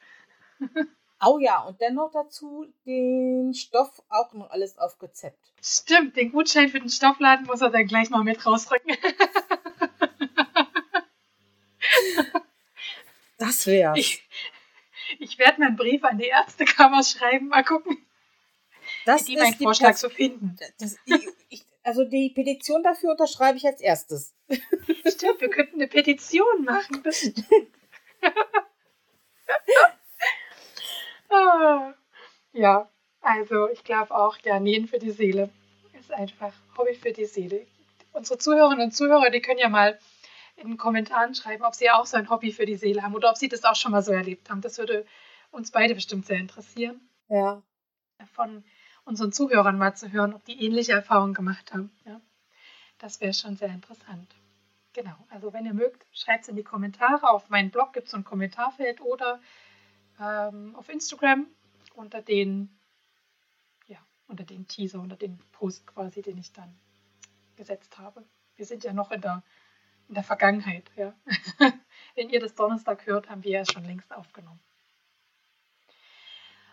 [1.21, 5.53] Oh ja, und dennoch dazu den Stoff auch noch alles auf Rezept.
[5.61, 8.97] Stimmt, den Gutschein für den Stoffladen muss er dann gleich mal mit rausrücken.
[13.39, 13.99] das wär's.
[13.99, 14.29] Ich,
[15.19, 17.99] ich werde mir einen Brief an die Ärztekammer schreiben, mal gucken.
[19.09, 20.59] Das ist meinen Vorschlag zu finden.
[20.79, 24.35] Das, ich, ich, also die Petition dafür unterschreibe ich als erstes.
[25.07, 27.03] Stimmt, wir könnten eine Petition machen.
[31.31, 31.93] Ah,
[32.53, 32.91] ja,
[33.21, 35.51] also ich glaube auch, ja, Nähen für die Seele
[35.99, 37.67] ist einfach Hobby für die Seele.
[38.13, 39.99] Unsere Zuhörerinnen und Zuhörer, die können ja mal
[40.57, 43.29] in den Kommentaren schreiben, ob sie auch so ein Hobby für die Seele haben oder
[43.29, 44.63] ob sie das auch schon mal so erlebt haben.
[44.63, 45.05] Das würde
[45.51, 47.01] uns beide bestimmt sehr interessieren.
[47.29, 47.63] Ja.
[48.33, 48.65] Von
[49.09, 51.91] unseren Zuhörern mal zu hören, ob die ähnliche Erfahrungen gemacht haben.
[52.05, 52.21] Ja.
[52.99, 54.35] Das wäre schon sehr interessant.
[54.93, 57.31] Genau, also wenn ihr mögt, schreibt es in die Kommentare.
[57.31, 59.41] Auf meinem Blog gibt es ein Kommentarfeld oder
[60.21, 61.47] ähm, auf Instagram
[61.95, 62.69] unter den,
[63.87, 66.77] ja, unter den Teaser, unter den Post quasi, den ich dann
[67.57, 68.25] gesetzt habe.
[68.57, 69.43] Wir sind ja noch in der,
[70.09, 70.91] in der Vergangenheit.
[70.97, 71.15] Ja.
[72.15, 74.61] Wenn ihr das Donnerstag hört, haben wir ja schon längst aufgenommen.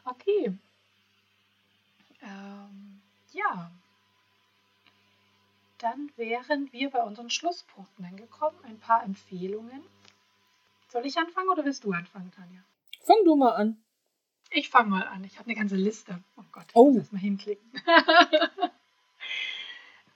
[0.03, 0.57] Okay.
[2.25, 3.01] Ähm,
[3.31, 3.71] ja.
[5.79, 8.57] Dann wären wir bei unseren Schlusspunkten angekommen.
[8.63, 9.83] Ein paar Empfehlungen.
[10.89, 12.61] Soll ich anfangen oder willst du anfangen, Tanja?
[13.01, 13.77] Fang du mal an.
[14.51, 15.23] Ich fange mal an.
[15.23, 16.17] Ich habe eine ganze Liste.
[16.37, 16.91] Oh Gott, ich oh.
[16.91, 17.69] muss mal hinklicken.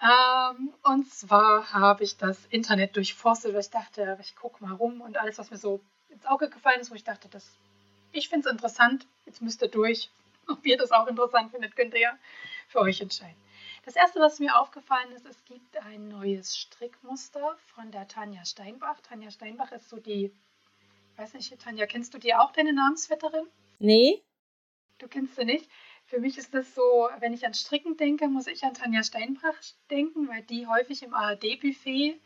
[0.01, 5.01] ähm, und zwar habe ich das Internet durchforstet, weil ich dachte, ich gucke mal rum
[5.01, 7.45] und alles, was mir so ins Auge gefallen ist, wo ich dachte, das,
[8.11, 10.09] ich finde es interessant, jetzt müsst ihr durch.
[10.51, 12.17] Ob ihr das auch interessant findet, könnt ihr ja
[12.67, 13.35] für euch entscheiden.
[13.85, 18.99] Das erste, was mir aufgefallen ist, es gibt ein neues Strickmuster von der Tanja Steinbach.
[19.01, 20.31] Tanja Steinbach ist so die
[21.19, 23.45] weiß nicht, Tanja, kennst du die auch, deine Namensvetterin?
[23.79, 24.21] Nee.
[24.99, 25.69] Du kennst sie nicht?
[26.05, 29.55] Für mich ist das so, wenn ich an Stricken denke, muss ich an Tanja Steinbrach
[29.89, 32.19] denken, weil die häufig im ARD-Buffet,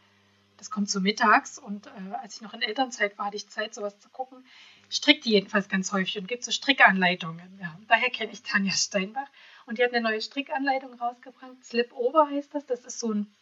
[0.58, 3.74] das kommt so mittags und äh, als ich noch in Elternzeit war, hatte ich Zeit,
[3.74, 4.46] sowas zu gucken,
[4.90, 7.60] strickt die jedenfalls ganz häufig und gibt so Strickanleitungen.
[7.62, 9.28] Ja, daher kenne ich Tanja Steinbach.
[9.66, 11.64] Und die hat eine neue Strickanleitung rausgebracht.
[11.64, 12.66] Slip Over heißt das.
[12.66, 13.34] Das ist so ein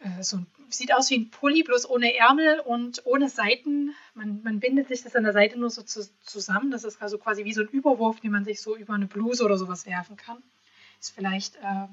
[0.00, 3.94] äh, so sieht aus wie ein Pulli, bloß ohne Ärmel und ohne Seiten.
[4.14, 6.70] Man, man bindet sich das an der Seite nur so zu, zusammen.
[6.70, 9.44] Das ist also quasi wie so ein Überwurf, den man sich so über eine Bluse
[9.44, 10.42] oder sowas werfen kann.
[11.00, 11.88] Ist vielleicht äh,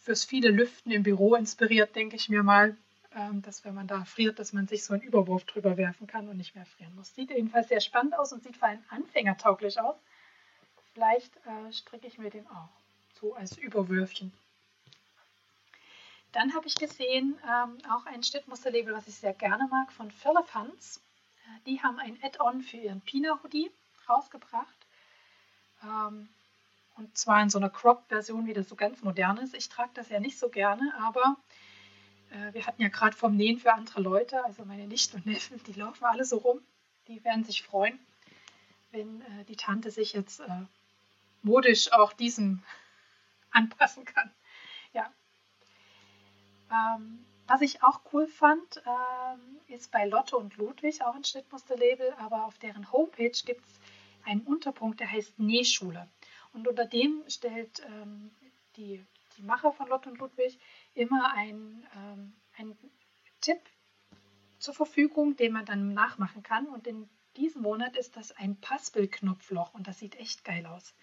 [0.00, 2.76] fürs viele Lüften im Büro inspiriert, denke ich mir mal.
[3.14, 6.28] ähm, dass wenn man da friert, dass man sich so einen Überwurf drüber werfen kann
[6.28, 7.14] und nicht mehr frieren muss.
[7.14, 9.96] Sieht jedenfalls sehr spannend aus und sieht vor allem anfängertauglich aus.
[10.94, 12.68] Vielleicht äh, stricke ich mir den auch
[13.20, 14.32] so als Überwürfchen.
[16.32, 21.02] Dann habe ich gesehen, ähm, auch ein Schnittmusterlabel, was ich sehr gerne mag, von Philippans.
[21.46, 23.70] Äh, die haben ein Add-on für ihren Pina Hoodie
[24.08, 24.86] rausgebracht.
[25.82, 26.28] Ähm,
[26.96, 29.54] und zwar in so einer Crop-Version, wie das so ganz modern ist.
[29.54, 31.36] Ich trage das ja nicht so gerne, aber
[32.30, 35.62] äh, wir hatten ja gerade vom Nähen für andere Leute, also meine Nichten und Neffen,
[35.64, 36.60] die laufen alle so rum.
[37.08, 37.98] Die werden sich freuen,
[38.92, 40.62] wenn äh, die Tante sich jetzt äh,
[41.42, 42.62] modisch auch diesem
[43.50, 44.30] anpassen kann.
[44.92, 45.10] Ja.
[46.70, 52.14] Ähm, was ich auch cool fand, ähm, ist bei Lotte und Ludwig auch ein Schnittmusterlabel,
[52.18, 53.80] aber auf deren Homepage gibt es
[54.24, 56.06] einen Unterpunkt, der heißt Nähschule.
[56.52, 58.30] Und unter dem stellt ähm,
[58.76, 59.04] die,
[59.36, 60.58] die Macher von Lotte und Ludwig
[60.94, 61.84] immer ähm,
[62.56, 62.76] einen
[63.40, 63.60] Tipp
[64.58, 66.66] zur Verfügung, den man dann nachmachen kann.
[66.66, 70.94] Und in diesem Monat ist das ein Paspel-Knopfloch und das sieht echt geil aus.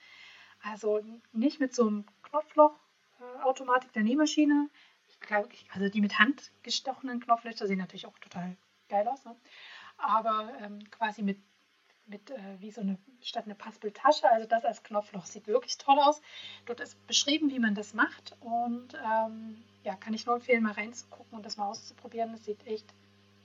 [0.61, 4.69] Also nicht mit so einem Knopfloch-Automatik der Nähmaschine.
[5.09, 8.55] Ich glaube, also die mit Hand gestochenen Knopflöcher sehen natürlich auch total
[8.89, 9.23] geil aus.
[9.25, 9.35] Ne?
[9.97, 11.39] Aber ähm, quasi mit,
[12.07, 15.99] mit äh, wie so eine, statt eine Paspeltasche, also das als Knopfloch sieht wirklich toll
[15.99, 16.21] aus.
[16.65, 18.35] Dort ist beschrieben, wie man das macht.
[18.39, 22.31] Und ähm, ja, kann ich nur empfehlen, mal reinzugucken und das mal auszuprobieren.
[22.31, 22.85] Das sieht echt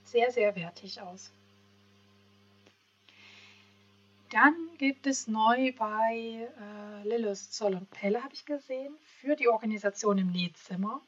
[0.04, 1.30] sehr, sehr wertig aus.
[4.30, 9.48] Dann gibt es neu bei äh, Lillis Zoll und Pelle, habe ich gesehen, für die
[9.48, 11.02] Organisation im Nähzimmer.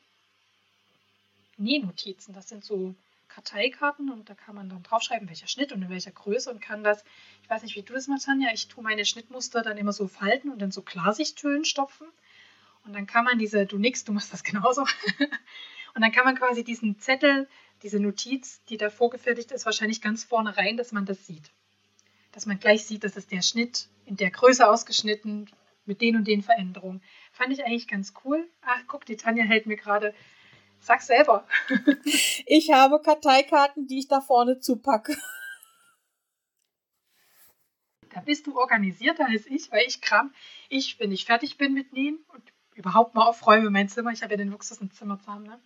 [1.57, 2.95] Nähnotizen, das sind so
[3.35, 6.85] Karteikarten und da kann man dann draufschreiben, welcher Schnitt und in welcher Größe und kann
[6.85, 7.05] das,
[7.43, 10.07] ich weiß nicht, wie du das machst, Tanja, ich tue meine Schnittmuster dann immer so
[10.07, 12.07] falten und in so Klarsichthüllen stopfen.
[12.85, 14.83] Und dann kann man diese, du nix, du machst das genauso.
[14.83, 17.49] und dann kann man quasi diesen Zettel,
[17.83, 21.51] diese Notiz, die da vorgefertigt ist, wahrscheinlich ganz vorne rein, dass man das sieht
[22.35, 25.49] dass man gleich sieht, das ist der Schnitt in der Größe ausgeschnitten
[25.87, 27.01] mit den und den Veränderungen.
[27.33, 28.49] Fand ich eigentlich ganz cool.
[28.63, 30.15] Ach, guck, die Tanja hält mir gerade.
[30.85, 31.47] Sag selber.
[32.47, 35.17] ich habe Karteikarten, die ich da vorne zupacke.
[38.11, 40.35] Da bist du organisierter als ich, weil ich kram,
[40.69, 42.43] ich, wenn ich fertig bin mit Nähen und
[42.75, 45.59] überhaupt mal aufräume mein Zimmer, ich habe ja den Luxus, ein Zimmer zu haben, ne?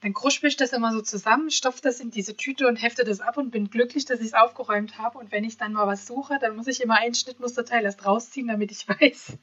[0.00, 3.20] dann kruspel ich das immer so zusammen, stopfe das in diese Tüte und hefte das
[3.20, 5.18] ab und bin glücklich, dass ich es aufgeräumt habe.
[5.18, 8.46] Und wenn ich dann mal was suche, dann muss ich immer ein Schnittmusterteil erst rausziehen,
[8.46, 9.36] damit ich weiß,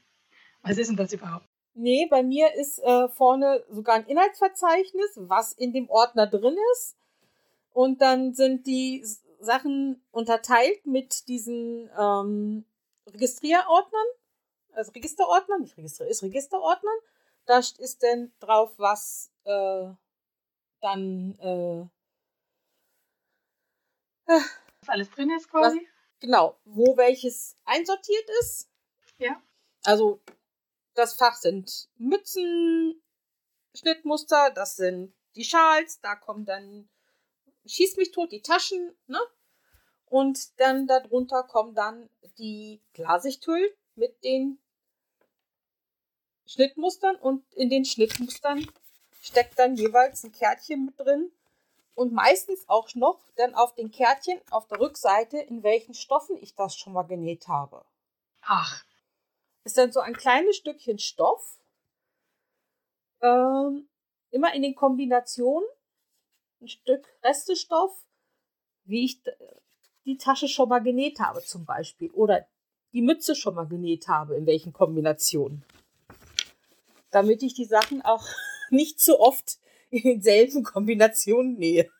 [0.62, 1.46] was ist denn das überhaupt?
[1.80, 6.96] Nee, bei mir ist äh, vorne sogar ein Inhaltsverzeichnis, was in dem Ordner drin ist.
[7.72, 9.06] Und dann sind die
[9.38, 12.64] Sachen unterteilt mit diesen ähm,
[13.06, 14.06] Registrierordnern,
[14.72, 16.98] also Registerordnern, nicht Register, ist Registerordnern.
[17.46, 19.90] Da ist dann drauf, was äh,
[20.80, 21.86] dann äh,
[24.26, 25.78] was alles drin ist quasi.
[25.78, 25.86] Was,
[26.18, 28.68] genau, wo welches einsortiert ist.
[29.18, 29.40] Ja.
[29.84, 30.20] Also
[30.98, 33.00] das Fach sind Mützen,
[33.74, 36.88] Schnittmuster, das sind die Schals, da kommen dann
[37.66, 39.20] schießt mich tot die Taschen, ne?
[40.06, 44.58] Und dann darunter kommen dann die Klarsichthüllen mit den
[46.46, 48.66] Schnittmustern und in den Schnittmustern
[49.20, 51.30] steckt dann jeweils ein Kärtchen mit drin
[51.94, 56.54] und meistens auch noch dann auf den Kärtchen auf der Rückseite, in welchen Stoffen ich
[56.54, 57.84] das schon mal genäht habe.
[58.42, 58.87] Ach.
[59.68, 61.58] Ist dann so ein kleines Stückchen Stoff.
[63.20, 63.86] Ähm,
[64.30, 65.68] immer in den Kombinationen.
[66.62, 67.94] Ein Stück Restestoff,
[68.84, 69.20] wie ich
[70.06, 72.10] die Tasche schon mal genäht habe zum Beispiel.
[72.12, 72.48] Oder
[72.94, 75.62] die Mütze schon mal genäht habe, in welchen Kombinationen.
[77.10, 78.26] Damit ich die Sachen auch
[78.70, 79.58] nicht so oft
[79.90, 81.90] in denselben Kombinationen nähe.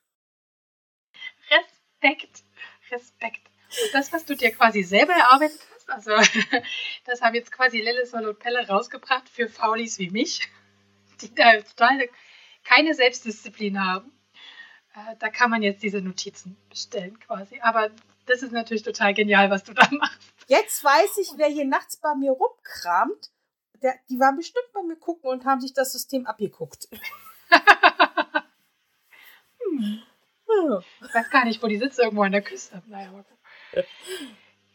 [1.51, 2.45] Respekt,
[2.91, 3.43] Respekt.
[3.69, 6.13] Und das, was du dir quasi selber erarbeitet hast, also
[7.05, 10.49] das haben jetzt quasi Lille Sol und Pelle rausgebracht für Faulis wie mich,
[11.21, 12.09] die da total
[12.65, 14.13] keine Selbstdisziplin haben.
[14.95, 17.61] Äh, da kann man jetzt diese Notizen bestellen quasi.
[17.61, 17.91] Aber
[18.27, 20.21] das ist natürlich total genial, was du da machst.
[20.47, 23.31] Jetzt weiß ich, wer hier nachts bei mir rumkramt
[23.83, 26.89] der, die waren bestimmt bei mir gucken und haben sich das System abgeguckt.
[29.59, 30.03] hm.
[31.07, 32.83] Ich weiß gar nicht, wo die sitzt, irgendwo an der Küste.
[32.87, 33.25] Naja, mal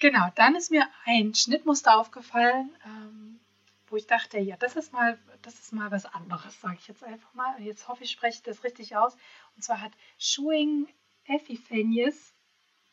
[0.03, 3.39] Genau, dann ist mir ein Schnittmuster aufgefallen, ähm,
[3.87, 7.05] wo ich dachte, ja, das ist mal, das ist mal was anderes, sage ich jetzt
[7.05, 7.55] einfach mal.
[7.55, 9.15] Und jetzt hoffe ich, spreche ich das richtig aus.
[9.55, 10.89] Und zwar hat Shoeing
[11.25, 12.33] Epiphanius,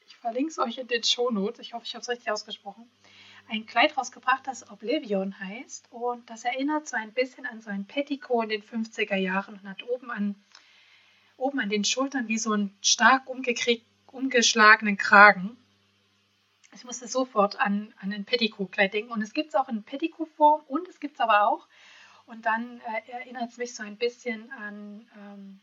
[0.07, 2.89] ich verlinke es euch in den Shownotes, ich hoffe, ich habe es richtig ausgesprochen,
[3.49, 5.91] ein Kleid rausgebracht, das Oblivion heißt.
[5.91, 9.69] Und das erinnert so ein bisschen an so ein Petticoat in den 50er Jahren und
[9.69, 10.37] hat oben an
[11.37, 13.29] oben an den Schultern wie so einen stark
[14.13, 15.57] umgeschlagenen Kragen.
[16.73, 19.13] Ich musste sofort an, an ein Petticoat-Kleid denken.
[19.13, 21.67] Und es gibt es auch in Petticoat-Form und es gibt es aber auch.
[22.27, 25.61] Und dann äh, erinnert es mich so ein bisschen an ähm,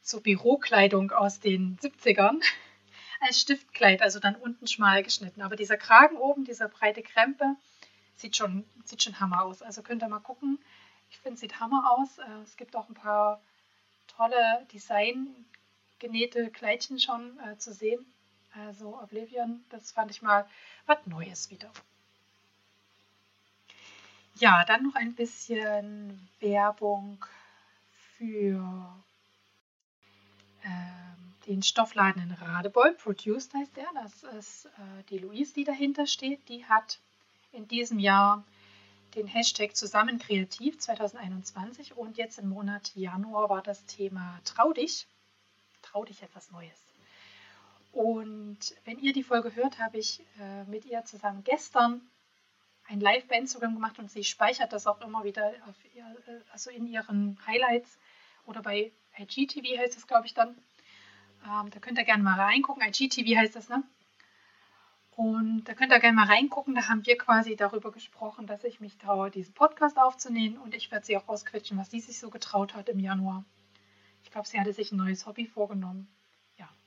[0.00, 2.42] so Bürokleidung aus den 70ern
[3.20, 5.40] als Stiftkleid, also dann unten schmal geschnitten.
[5.40, 7.56] Aber dieser Kragen oben, dieser breite Krempe,
[8.16, 9.62] sieht schon, sieht schon Hammer aus.
[9.62, 10.58] Also könnt ihr mal gucken.
[11.10, 12.18] Ich finde, sieht Hammer aus.
[12.18, 13.40] Äh, es gibt auch ein paar
[14.08, 15.46] tolle Design
[15.98, 18.04] genähte Kleidchen schon äh, zu sehen.
[18.54, 20.46] Also Oblivion, das fand ich mal
[20.86, 21.70] was Neues wieder.
[24.36, 27.24] Ja, dann noch ein bisschen Werbung
[28.16, 28.94] für
[30.64, 32.94] ähm, den Stoffladen in Radebeul.
[32.94, 33.86] Produced heißt der.
[33.94, 36.48] Das ist äh, die Louise, die dahinter steht.
[36.48, 36.98] Die hat
[37.52, 38.44] in diesem Jahr
[39.14, 45.06] den Hashtag Zusammen Kreativ 2021 und jetzt im Monat Januar war das Thema Trau dich.
[45.82, 46.83] Trau dich etwas Neues.
[47.94, 52.00] Und wenn ihr die Folge hört, habe ich äh, mit ihr zusammen gestern
[52.88, 55.52] ein Live bei Instagram gemacht und sie speichert das auch immer wieder
[55.94, 57.96] ihr, äh, also in ihren Highlights
[58.46, 60.58] oder bei IGTV heißt es, glaube ich, dann.
[61.46, 62.82] Ähm, da könnt ihr gerne mal reingucken.
[62.82, 63.84] IGTV heißt das, ne?
[65.14, 66.74] Und da könnt ihr gerne mal reingucken.
[66.74, 70.58] Da haben wir quasi darüber gesprochen, dass ich mich traue, diesen Podcast aufzunehmen.
[70.58, 73.44] Und ich werde sie auch rausquetschen, was sie sich so getraut hat im Januar.
[74.24, 76.08] Ich glaube, sie hatte sich ein neues Hobby vorgenommen.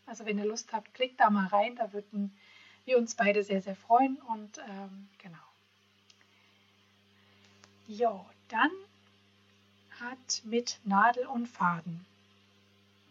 [0.07, 1.75] Also wenn ihr Lust habt, klickt da mal rein.
[1.75, 2.35] Da würden
[2.85, 4.17] wir uns beide sehr, sehr freuen.
[4.17, 5.37] Und ähm, genau.
[7.87, 8.71] Jo, dann
[9.99, 12.05] hat mit Nadel und Faden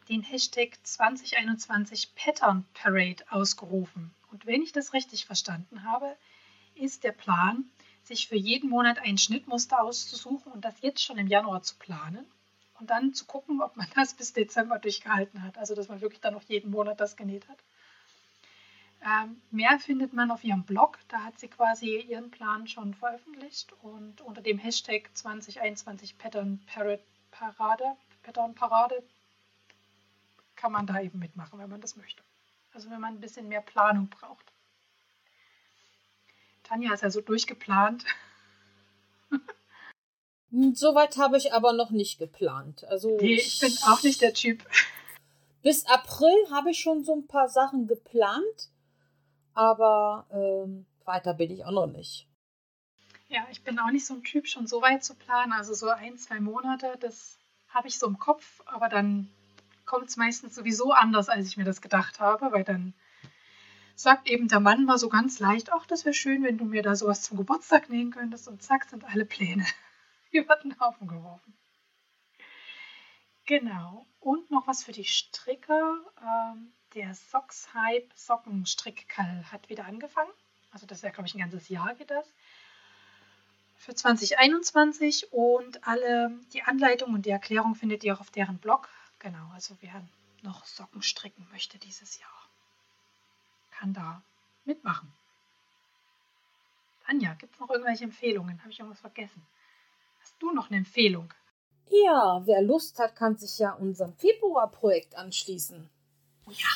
[0.09, 4.15] den Hashtag 2021 Pattern Parade ausgerufen.
[4.31, 6.17] Und wenn ich das richtig verstanden habe,
[6.75, 7.65] ist der Plan,
[8.05, 12.25] sich für jeden Monat ein Schnittmuster auszusuchen und das jetzt schon im Januar zu planen
[12.79, 15.59] und dann zu gucken, ob man das bis Dezember durchgehalten hat.
[15.59, 17.59] Also dass man wirklich dann noch jeden Monat das genäht hat.
[19.05, 20.99] Ähm, mehr findet man auf ihrem Blog.
[21.09, 26.61] Da hat sie quasi ihren Plan schon veröffentlicht und unter dem Hashtag 2021 Pattern
[27.31, 29.03] Parade, Pattern Parade
[30.57, 32.23] kann man da eben mitmachen, wenn man das möchte.
[32.73, 34.53] Also wenn man ein bisschen mehr Planung braucht.
[36.65, 38.05] Tanja ist ja so durchgeplant.
[40.51, 42.85] Hm, soweit habe ich aber noch nicht geplant.
[42.85, 44.65] Also nee, ich bin auch nicht der Typ.
[45.63, 48.71] Bis April habe ich schon so ein paar Sachen geplant,
[49.55, 52.29] aber ähm, weiter bin ich auch noch nicht.
[53.29, 55.53] Ja, ich bin auch nicht so ein Typ, schon so weit zu planen.
[55.53, 57.37] Also so ein, zwei Monate, das
[57.69, 59.29] habe ich so im Kopf, aber dann
[59.85, 62.95] kommt es meistens sowieso anders, als ich mir das gedacht habe, weil dann
[63.97, 66.83] sagt eben der Mann mal so ganz leicht, ach, das wäre schön, wenn du mir
[66.83, 69.67] da sowas zum Geburtstag nähen könntest und zack, sind alle Pläne
[70.37, 71.57] über den Haufen geworfen.
[73.47, 74.07] Genau.
[74.21, 75.99] Und noch was für die Stricker.
[76.21, 80.31] Ähm, der Socks Hype Sockenstrickkall hat wieder angefangen.
[80.73, 82.27] Also das ja, glaube ich, ein ganzes Jahr geht das.
[83.79, 88.89] Für 2021 und alle die Anleitung und die Erklärung findet ihr auch auf deren Blog.
[89.19, 90.03] Genau, also wer
[90.43, 92.49] noch Socken stricken möchte dieses Jahr,
[93.71, 94.23] kann da
[94.65, 95.13] mitmachen.
[97.07, 98.61] Anja, gibt es noch irgendwelche Empfehlungen?
[98.61, 99.47] Habe ich irgendwas vergessen?
[100.39, 101.33] Du noch eine Empfehlung?
[101.89, 105.89] Ja, wer Lust hat, kann sich ja unserem Februarprojekt anschließen.
[106.49, 106.67] Ja.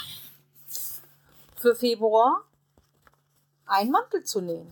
[1.56, 2.44] Für Februar
[3.66, 4.70] einen Mantel zu nähen.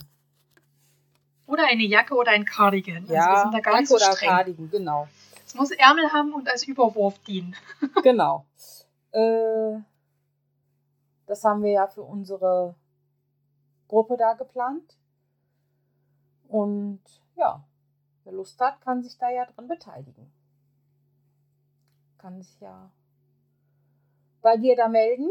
[1.47, 3.07] Oder eine Jacke oder ein Cardigan.
[3.07, 4.29] Ja, also da gar Jacke so oder streng.
[4.29, 5.09] Cardigan, genau.
[5.47, 7.57] Es muss Ärmel haben und als Überwurf dienen.
[8.03, 8.45] genau.
[9.13, 9.79] Äh,
[11.27, 12.75] das haben wir ja für unsere
[13.87, 14.97] Gruppe da geplant.
[16.49, 17.01] Und
[17.37, 17.65] ja,
[18.29, 20.31] wer Lust hat, kann sich da ja drin beteiligen.
[22.19, 22.93] Kann sich ja
[24.43, 25.31] bei dir da melden.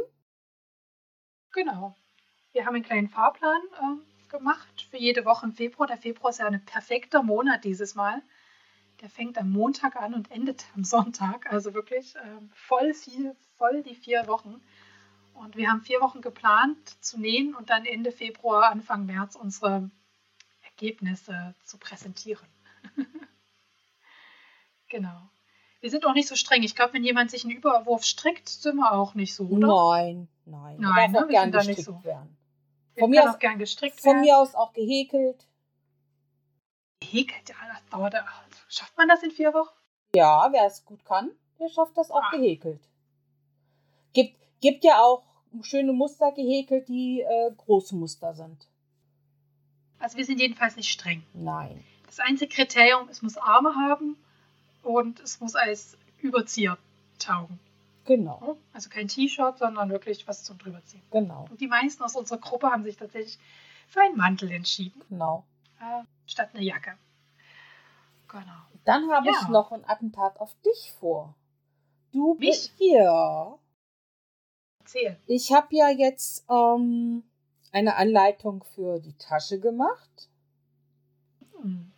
[1.52, 1.96] Genau.
[2.54, 5.86] Wir haben einen kleinen Fahrplan äh, gemacht für jede Woche im Februar.
[5.86, 8.24] Der Februar ist ja ein perfekter Monat dieses Mal.
[9.02, 11.52] Der fängt am Montag an und endet am Sonntag.
[11.52, 14.60] Also wirklich äh, voll viel, voll die vier Wochen.
[15.36, 19.92] Und wir haben vier Wochen geplant zu nähen und dann Ende Februar, Anfang März unsere
[20.64, 22.57] Ergebnisse zu präsentieren.
[24.90, 25.30] genau.
[25.80, 26.64] Wir sind auch nicht so streng.
[26.64, 29.68] Ich glaube, wenn jemand sich einen Überwurf strickt, sind wir auch nicht so, oder?
[29.68, 30.78] Nein, nein.
[30.80, 31.26] Nein, ne?
[31.30, 32.04] wir sind da nicht so.
[32.04, 32.38] Werden.
[32.98, 35.46] Von mir, aus, gern gestrickt von mir aus auch gehäkelt.
[37.00, 38.16] Gehäkelt, ja, das dauert.
[38.70, 39.70] Schafft man das in vier Wochen?
[40.16, 42.32] Ja, wer es gut kann, der schafft das auch ah.
[42.32, 42.82] gehäkelt.
[44.14, 45.24] Gibt, gibt ja auch
[45.62, 48.68] schöne Muster gehäkelt, die äh, große Muster sind.
[50.00, 51.24] Also wir sind jedenfalls nicht streng.
[51.34, 51.84] Nein.
[52.08, 54.18] Das einzige Kriterium, es muss Arme haben
[54.84, 56.78] und es muss als Überzieher
[57.20, 57.60] taugen.
[58.06, 58.58] Genau.
[58.74, 61.04] Also kein T-Shirt, sondern wirklich was zum drüberziehen.
[61.12, 61.46] Genau.
[61.50, 63.38] Und die meisten aus unserer Gruppe haben sich tatsächlich
[63.90, 65.46] für einen Mantel entschieden, Genau.
[65.82, 66.98] äh, statt eine Jacke.
[68.30, 68.44] Genau.
[68.86, 69.34] Dann habe Ja.
[69.42, 71.36] ich noch ein Attentat auf dich vor.
[72.14, 72.50] Du Mich?
[72.50, 73.58] bist ja.
[74.80, 75.20] Erzähl.
[75.28, 77.24] Ich habe ja jetzt ähm,
[77.74, 80.30] eine Anleitung für die Tasche gemacht.
[81.62, 81.92] Hm.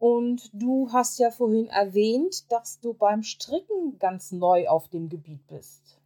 [0.00, 5.46] Und du hast ja vorhin erwähnt, dass du beim Stricken ganz neu auf dem Gebiet
[5.46, 6.00] bist.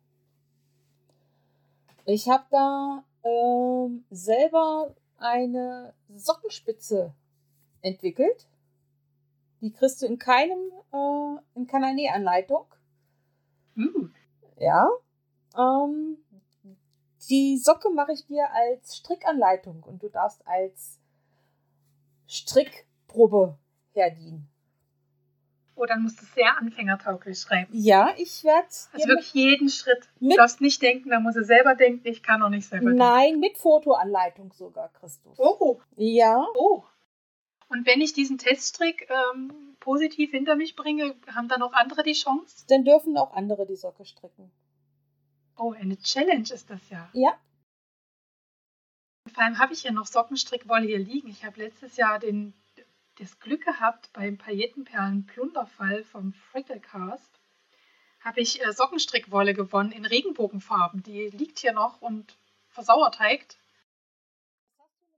[2.05, 7.14] Ich habe da ähm, selber eine Sockenspitze
[7.82, 8.49] entwickelt.
[9.61, 12.66] Die kriegst du in keinem, äh, in keiner Nähanleitung.
[13.76, 14.09] Uh,
[14.59, 14.88] Ja.
[15.57, 16.18] Ähm,
[17.30, 20.99] die Socke mache ich dir als Strickanleitung und du darfst als
[22.26, 23.57] Strickprobe
[23.95, 24.49] herdienen.
[25.76, 27.72] oh, dann musst du sehr anfängertauglich schreiben.
[27.72, 30.09] Ja, ich werde Also wirklich jeden Schritt.
[30.20, 32.99] Du darfst nicht denken, da muss er selber denken, ich kann auch nicht selber denken.
[32.99, 35.38] Nein, mit Fotoanleitung sogar, Christus.
[35.38, 36.84] Oh, Ja, oh.
[37.68, 42.12] Und wenn ich diesen Teststrick ähm, positiv hinter mich bringe, haben dann auch andere die
[42.12, 42.64] Chance?
[42.68, 44.53] dann dürfen auch andere die Socke stricken.
[45.57, 47.09] Oh, eine Challenge ist das ja.
[47.14, 47.36] Ja,
[49.32, 51.28] Vor allem habe ich ja noch Sockenstrickwolle hier liegen.
[51.28, 52.53] Ich habe letztes Jahr den,
[53.19, 57.31] das Glück gehabt, beim Paillettenperlen-Plunderfall vom Fricklecast
[58.21, 61.03] habe ich äh, Sockenstrickwolle gewonnen in Regenbogenfarben.
[61.03, 62.37] Die liegt hier noch und
[62.71, 63.59] versauerteigt.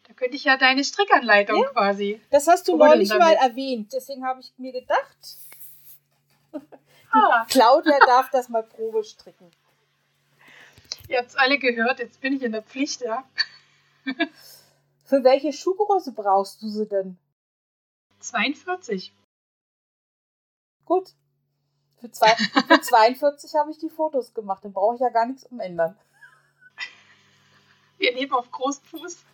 [0.09, 1.69] Da könnte ich ja deine Strickanleitung Ja.
[1.71, 2.21] quasi.
[2.31, 3.39] das hast du neulich mal damit?
[3.41, 3.93] erwähnt.
[3.93, 5.17] Deswegen habe ich mir gedacht,
[7.13, 9.51] Ah, Claudia darf das mal Probe stricken.
[11.09, 13.25] ihr habt es alle gehört, jetzt bin ich in der Pflicht, ja.
[15.05, 17.17] Für welche Schuhgröße brauchst du sie denn?
[18.27, 19.14] 42.
[20.85, 21.14] Gut.
[21.99, 24.64] Für, zwei, für 42 habe ich die Fotos gemacht.
[24.64, 25.97] Dann brauche ich ja gar nichts umändern.
[27.99, 29.24] Wir leben auf Großfuß.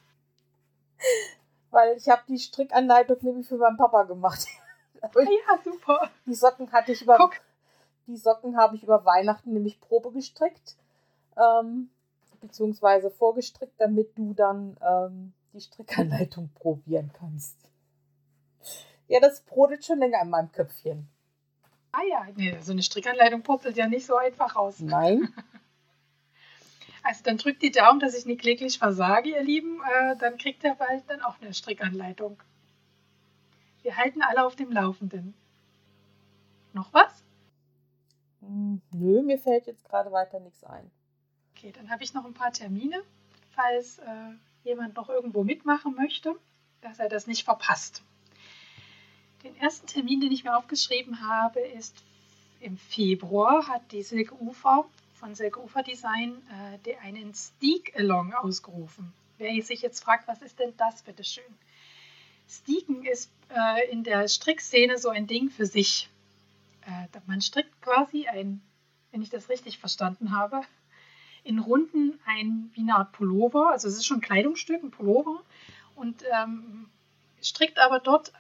[1.71, 4.47] Weil ich habe die Strickanleitung nämlich für meinen Papa gemacht.
[5.03, 6.11] Ja, super.
[6.27, 7.33] Die Socken hatte ich über Guck.
[8.07, 10.77] die Socken habe ich über Weihnachten nämlich Probe gestrickt.
[11.37, 11.91] Ähm,
[12.41, 17.57] beziehungsweise vorgestrickt, damit du dann ähm, die Strickanleitung probieren kannst.
[19.09, 21.09] Ja, das brodelt schon länger in meinem Köpfchen.
[21.93, 24.81] Ah ja, nee, so eine Strickanleitung purzelt ja nicht so einfach raus.
[24.81, 25.33] Nein.
[27.05, 29.81] Also dann drückt die Daumen, dass ich nicht kläglich versage, ihr Lieben.
[29.83, 32.41] Äh, dann kriegt er bald dann auch eine Strickanleitung.
[33.83, 35.35] Wir halten alle auf dem Laufenden.
[36.73, 37.25] Noch was?
[38.41, 40.91] Hm, Nö, mir fällt jetzt gerade weiter nichts ein.
[41.57, 43.03] Okay, dann habe ich noch ein paar Termine,
[43.51, 44.33] falls äh,
[44.63, 46.37] jemand noch irgendwo mitmachen möchte,
[46.81, 48.05] dass er das nicht verpasst.
[49.45, 51.97] Den ersten Termin, den ich mir aufgeschrieben habe, ist
[52.61, 54.85] im Februar hat die Silke Ufer
[55.15, 56.41] von Silke Ufer Design
[56.87, 59.13] äh, einen Steak Along ausgerufen.
[59.39, 61.45] Wer sich jetzt fragt, was ist denn das, bitteschön?
[62.49, 66.09] Steaken ist äh, in der Strickszene so ein Ding für sich.
[66.87, 68.61] Äh, man strickt quasi ein,
[69.11, 70.63] wenn ich das richtig verstanden habe,
[71.43, 75.43] in Runden ein wie eine Art Pullover, also es ist schon ein Kleidungsstück, ein Pullover,
[75.97, 76.89] und ähm,
[77.41, 78.33] strickt aber dort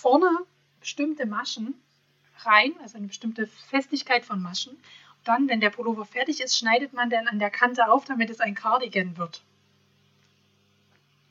[0.00, 0.30] vorne
[0.80, 1.74] bestimmte Maschen
[2.40, 4.72] rein, also eine bestimmte Festigkeit von Maschen.
[4.74, 8.30] Und dann, wenn der Pullover fertig ist, schneidet man dann an der Kante auf, damit
[8.30, 9.42] es ein Cardigan wird.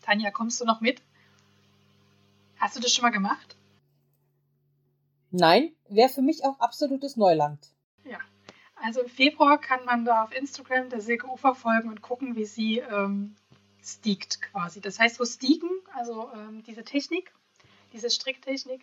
[0.02, 1.02] Tanja, kommst du noch mit?
[2.58, 3.56] Hast du das schon mal gemacht?
[5.32, 7.60] Nein, wäre für mich auch absolutes Neuland.
[8.04, 8.20] Ja.
[8.76, 12.46] Also im Februar kann man da auf Instagram der Silke Ufer folgen und gucken, wie
[12.46, 13.36] sie ähm,
[13.84, 14.82] steakt quasi.
[14.82, 17.34] Das heißt, wo steaken, also ähm, diese Technik,
[17.96, 18.82] diese Stricktechnik.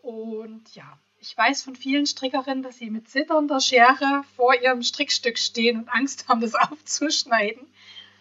[0.00, 5.38] Und ja, ich weiß von vielen Strickerinnen, dass sie mit zitternder Schere vor ihrem Strickstück
[5.38, 7.66] stehen und Angst haben, das aufzuschneiden.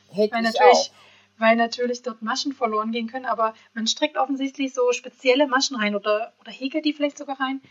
[0.10, 0.92] Hätte Weil ich natürlich,
[1.38, 5.96] weil natürlich dort Maschen verloren gehen können, aber man strickt offensichtlich so spezielle Maschen rein
[5.96, 7.62] oder, oder häkelt die vielleicht sogar rein,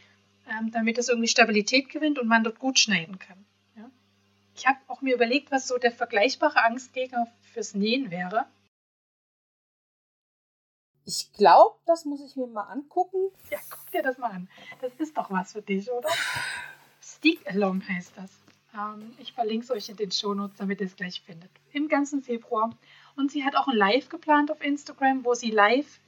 [0.49, 3.45] ähm, damit es irgendwie Stabilität gewinnt und man dort gut schneiden kann.
[3.77, 3.91] Ja?
[4.55, 8.47] Ich habe auch mir überlegt, was so der vergleichbare Angstgegner fürs Nähen wäre.
[11.07, 13.31] Ich glaube, das muss ich mir mal angucken.
[13.49, 14.49] Ja, guck dir das mal an.
[14.81, 16.09] Das ist doch was für dich, oder?
[17.01, 18.31] Steak Along heißt das.
[18.75, 21.51] Ähm, ich verlinke es euch in den Shownotes, damit ihr es gleich findet.
[21.73, 22.77] Im ganzen Februar.
[23.15, 26.01] Und sie hat auch ein Live geplant auf Instagram, wo sie live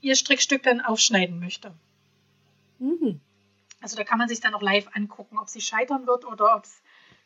[0.00, 1.72] ihr Strickstück dann aufschneiden möchte.
[2.80, 3.20] Mhm.
[3.80, 6.64] Also da kann man sich dann auch live angucken, ob sie scheitern wird oder ob
[6.64, 6.82] es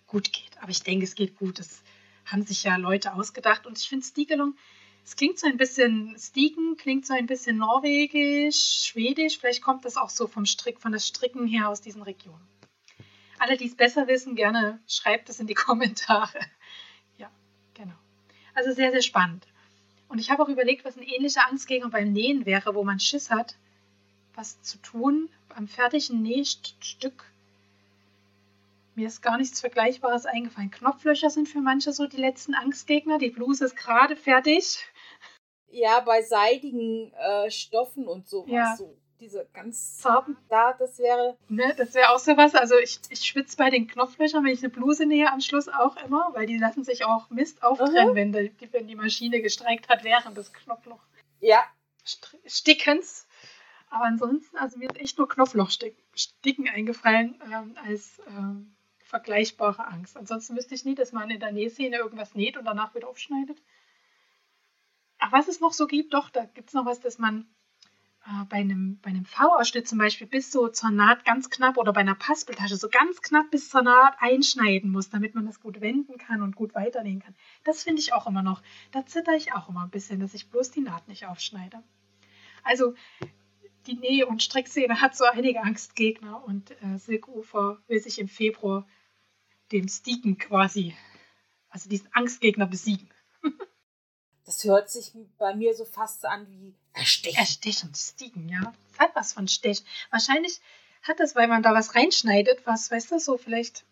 [0.06, 0.58] gut geht.
[0.60, 1.58] Aber ich denke, es geht gut.
[1.58, 1.82] Das
[2.26, 3.66] haben sich ja Leute ausgedacht.
[3.66, 4.56] Und ich finde Stiegelung,
[5.04, 9.38] es klingt so ein bisschen, Stiegen klingt so ein bisschen norwegisch, schwedisch.
[9.38, 12.46] Vielleicht kommt das auch so vom Strick, von das Stricken her aus diesen Regionen.
[13.38, 16.38] alle, die es besser wissen, gerne schreibt es in die Kommentare.
[17.18, 17.30] Ja,
[17.74, 17.94] genau.
[18.54, 19.46] Also sehr, sehr spannend.
[20.08, 23.30] Und ich habe auch überlegt, was ein ähnlicher Angstgegner beim Nähen wäre, wo man Schiss
[23.30, 23.56] hat,
[24.34, 27.24] was zu tun am fertigen Nähstück.
[28.94, 30.70] Mir ist gar nichts Vergleichbares eingefallen.
[30.70, 33.18] Knopflöcher sind für manche so die letzten Angstgegner.
[33.18, 34.78] Die Bluse ist gerade fertig.
[35.74, 38.50] Ja, bei seidigen äh, Stoffen und sowas.
[38.50, 38.76] Ja.
[38.76, 41.36] So diese ganz Farben da, das wäre.
[41.48, 42.54] Ne, das wäre auch sowas.
[42.54, 45.96] Also ich, ich schwitze bei den Knopflöchern, wenn ich eine Bluse nähe am Schluss auch
[46.04, 48.14] immer, weil die lassen sich auch Mist auftrennen, mhm.
[48.14, 51.00] wenn, die, wenn die Maschine gestreikt hat während des Knopfloch.
[51.40, 51.64] Ja.
[52.46, 53.26] Stickens.
[53.90, 60.16] Aber ansonsten, also mir ist echt nur Knopflochsticken eingefallen ähm, als ähm, vergleichbare Angst.
[60.16, 63.58] Ansonsten wüsste ich nie, dass man in der Nähszene irgendwas näht und danach wieder aufschneidet.
[65.26, 67.46] Ach, was es noch so gibt, doch, da gibt es noch was, dass man
[68.26, 71.94] äh, bei einem, bei einem V-Ausschnitt zum Beispiel bis so zur Naht ganz knapp oder
[71.94, 75.80] bei einer Paspeltasche so ganz knapp bis zur Naht einschneiden muss, damit man das gut
[75.80, 77.34] wenden kann und gut weiternähen kann.
[77.64, 78.62] Das finde ich auch immer noch.
[78.92, 81.82] Da zitter ich auch immer ein bisschen, dass ich bloß die Naht nicht aufschneide.
[82.62, 82.92] Also
[83.86, 88.86] die Näh- und Strickszene hat so einige Angstgegner und äh, Silkufer will sich im Februar
[89.72, 90.94] dem Stieken quasi,
[91.70, 93.08] also diesen Angstgegner besiegen.
[94.44, 97.38] Das hört sich bei mir so fast an wie Erstechen.
[97.38, 98.72] Erstechen, Stiegen, ja.
[98.90, 99.82] Das hat was von Stech.
[100.10, 100.60] Wahrscheinlich
[101.02, 103.84] hat das, weil man da was reinschneidet, was, weißt du, so vielleicht.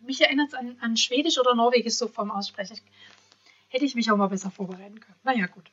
[0.00, 2.78] Mich erinnert es an, an Schwedisch oder Norwegisch so vom Aussprechen.
[3.68, 5.18] Hätte ich mich auch mal besser vorbereiten können.
[5.22, 5.70] Naja, gut.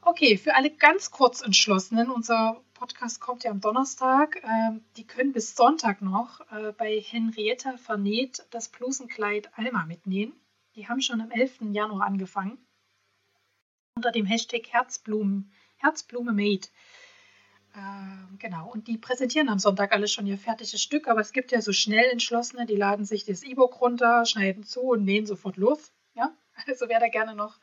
[0.00, 5.32] Okay, für alle ganz kurz entschlossenen, unser Podcast kommt ja am Donnerstag, äh, die können
[5.32, 10.34] bis Sonntag noch äh, bei Henrietta Vernäht das Blusenkleid Alma mitnähen.
[10.74, 11.72] Die haben schon am 11.
[11.72, 12.58] Januar angefangen
[13.94, 16.66] unter dem Hashtag Herzblumen, Herzblume Made.
[17.74, 21.52] Äh, genau, und die präsentieren am Sonntag alles schon ihr fertiges Stück, aber es gibt
[21.52, 25.56] ja so schnell entschlossene, die laden sich das E-Book runter, schneiden zu und nähen sofort
[25.56, 25.92] los.
[26.14, 26.36] Ja?
[26.66, 27.58] Also wer da gerne noch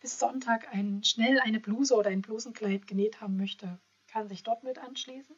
[0.00, 4.64] bis Sonntag ein, schnell eine Bluse oder ein Blusenkleid genäht haben möchte, kann sich dort
[4.64, 5.34] mit anschließen.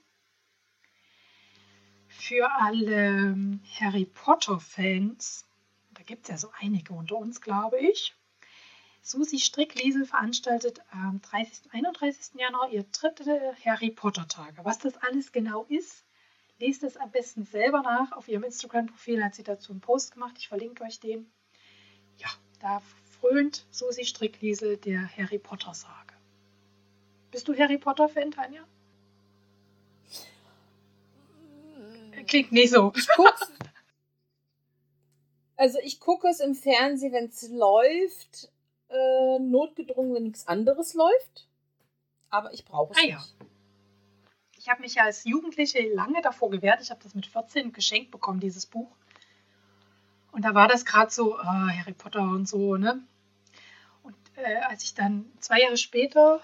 [2.09, 5.44] Für alle Harry Potter-Fans,
[5.92, 8.16] da gibt es ja so einige unter uns, glaube ich,
[9.07, 11.72] Susi Strickliesel veranstaltet am 30.
[11.72, 12.40] 31.
[12.40, 14.64] Januar ihr dritte Harry Potter Tage.
[14.64, 16.04] Was das alles genau ist,
[16.59, 18.11] lest es am besten selber nach.
[18.11, 20.34] Auf ihrem Instagram-Profil hat sie dazu einen Post gemacht.
[20.38, 21.30] Ich verlinke euch den.
[22.16, 22.26] Ja,
[22.59, 22.82] da
[23.20, 26.14] frönt Susi Strickliesel der Harry Potter Sage.
[27.30, 28.66] Bist du Harry Potter-Fan, Tanja?
[32.26, 32.92] Klingt nicht so.
[35.59, 38.50] Also ich gucke es im Fernsehen, wenn es läuft
[38.89, 41.49] äh, notgedrungen, wenn nichts anderes läuft.
[42.30, 43.12] Aber ich brauche es ah, nicht.
[43.12, 43.24] Ja.
[44.59, 46.80] Ich habe mich als Jugendliche lange davor gewehrt.
[46.80, 48.91] Ich habe das mit 14 geschenkt bekommen, dieses Buch.
[50.32, 53.03] Und da war das gerade so, oh, Harry Potter und so, ne?
[54.03, 56.41] Und äh, als ich dann zwei Jahre später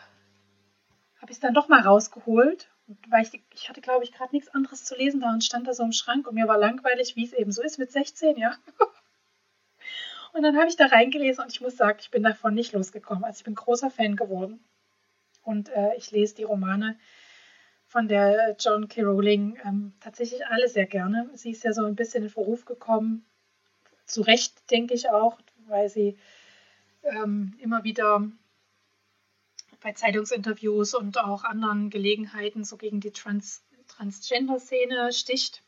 [1.16, 2.68] habe ich es dann doch mal rausgeholt.
[2.88, 5.66] Und weil ich, ich hatte, glaube ich, gerade nichts anderes zu lesen da und stand
[5.66, 8.36] da so im Schrank und mir war langweilig, wie es eben so ist mit 16,
[8.36, 8.55] ja.
[10.32, 13.24] Und dann habe ich da reingelesen und ich muss sagen, ich bin davon nicht losgekommen.
[13.24, 14.64] Also ich bin großer Fan geworden.
[15.42, 16.96] Und äh, ich lese die Romane
[17.86, 19.02] von der John K.
[19.02, 21.28] Rowling ähm, tatsächlich alle sehr gerne.
[21.34, 23.26] Sie ist ja so ein bisschen in Verruf gekommen.
[24.06, 26.16] Zu Recht, denke ich auch, weil sie
[27.02, 28.26] ähm, immer wieder
[29.82, 35.62] bei Zeitungsinterviews und auch anderen Gelegenheiten so gegen die Trans Transgender-Szene sticht.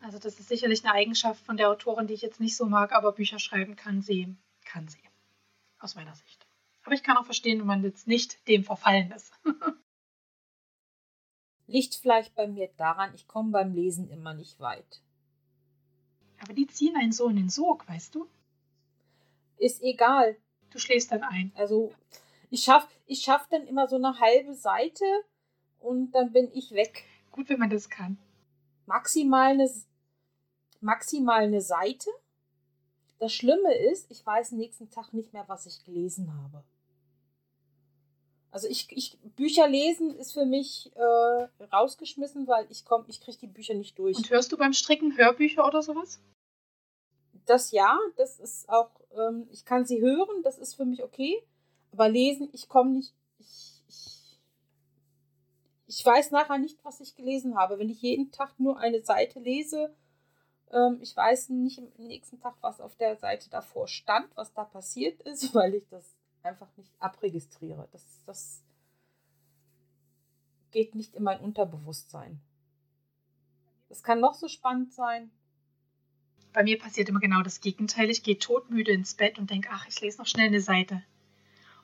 [0.00, 2.92] Also das ist sicherlich eine Eigenschaft von der Autorin, die ich jetzt nicht so mag,
[2.92, 5.02] aber Bücher schreiben kann sie, kann sie.
[5.80, 6.46] Aus meiner Sicht.
[6.84, 9.32] Aber ich kann auch verstehen, wenn man jetzt nicht dem verfallen ist.
[11.66, 15.02] Liegt vielleicht bei mir daran, ich komme beim Lesen immer nicht weit.
[16.40, 18.26] Aber die ziehen einen so in den Sog, weißt du?
[19.58, 20.36] Ist egal.
[20.70, 21.52] Du schläfst dann ein.
[21.56, 21.92] Also
[22.50, 25.04] ich schaffe ich schaff dann immer so eine halbe Seite
[25.80, 27.04] und dann bin ich weg.
[27.32, 28.18] Gut, wenn man das kann.
[28.86, 29.68] Maximal eine
[30.80, 32.10] maximal eine Seite.
[33.18, 36.62] Das Schlimme ist, ich weiß nächsten Tag nicht mehr, was ich gelesen habe.
[38.50, 43.38] Also ich, ich Bücher lesen ist für mich äh, rausgeschmissen, weil ich komme, ich kriege
[43.38, 44.16] die Bücher nicht durch.
[44.16, 46.20] Und hörst du beim Stricken Hörbücher oder sowas?
[47.44, 51.42] Das ja, das ist auch, ähm, ich kann sie hören, das ist für mich okay.
[51.92, 54.38] Aber lesen, ich komme nicht, ich, ich,
[55.86, 57.78] ich weiß nachher nicht, was ich gelesen habe.
[57.78, 59.94] Wenn ich jeden Tag nur eine Seite lese,
[60.72, 64.64] ähm, ich weiß nicht am nächsten Tag, was auf der Seite davor stand, was da
[64.64, 66.04] passiert ist, weil ich das
[66.42, 67.88] einfach nicht abregistriere.
[67.92, 68.62] Das, das
[70.70, 72.40] geht nicht in mein Unterbewusstsein.
[73.88, 75.30] Es kann noch so spannend sein.
[76.52, 78.10] bei mir passiert immer genau das Gegenteil.
[78.10, 81.02] Ich gehe todmüde ins Bett und denke, ach, ich lese noch schnell eine Seite.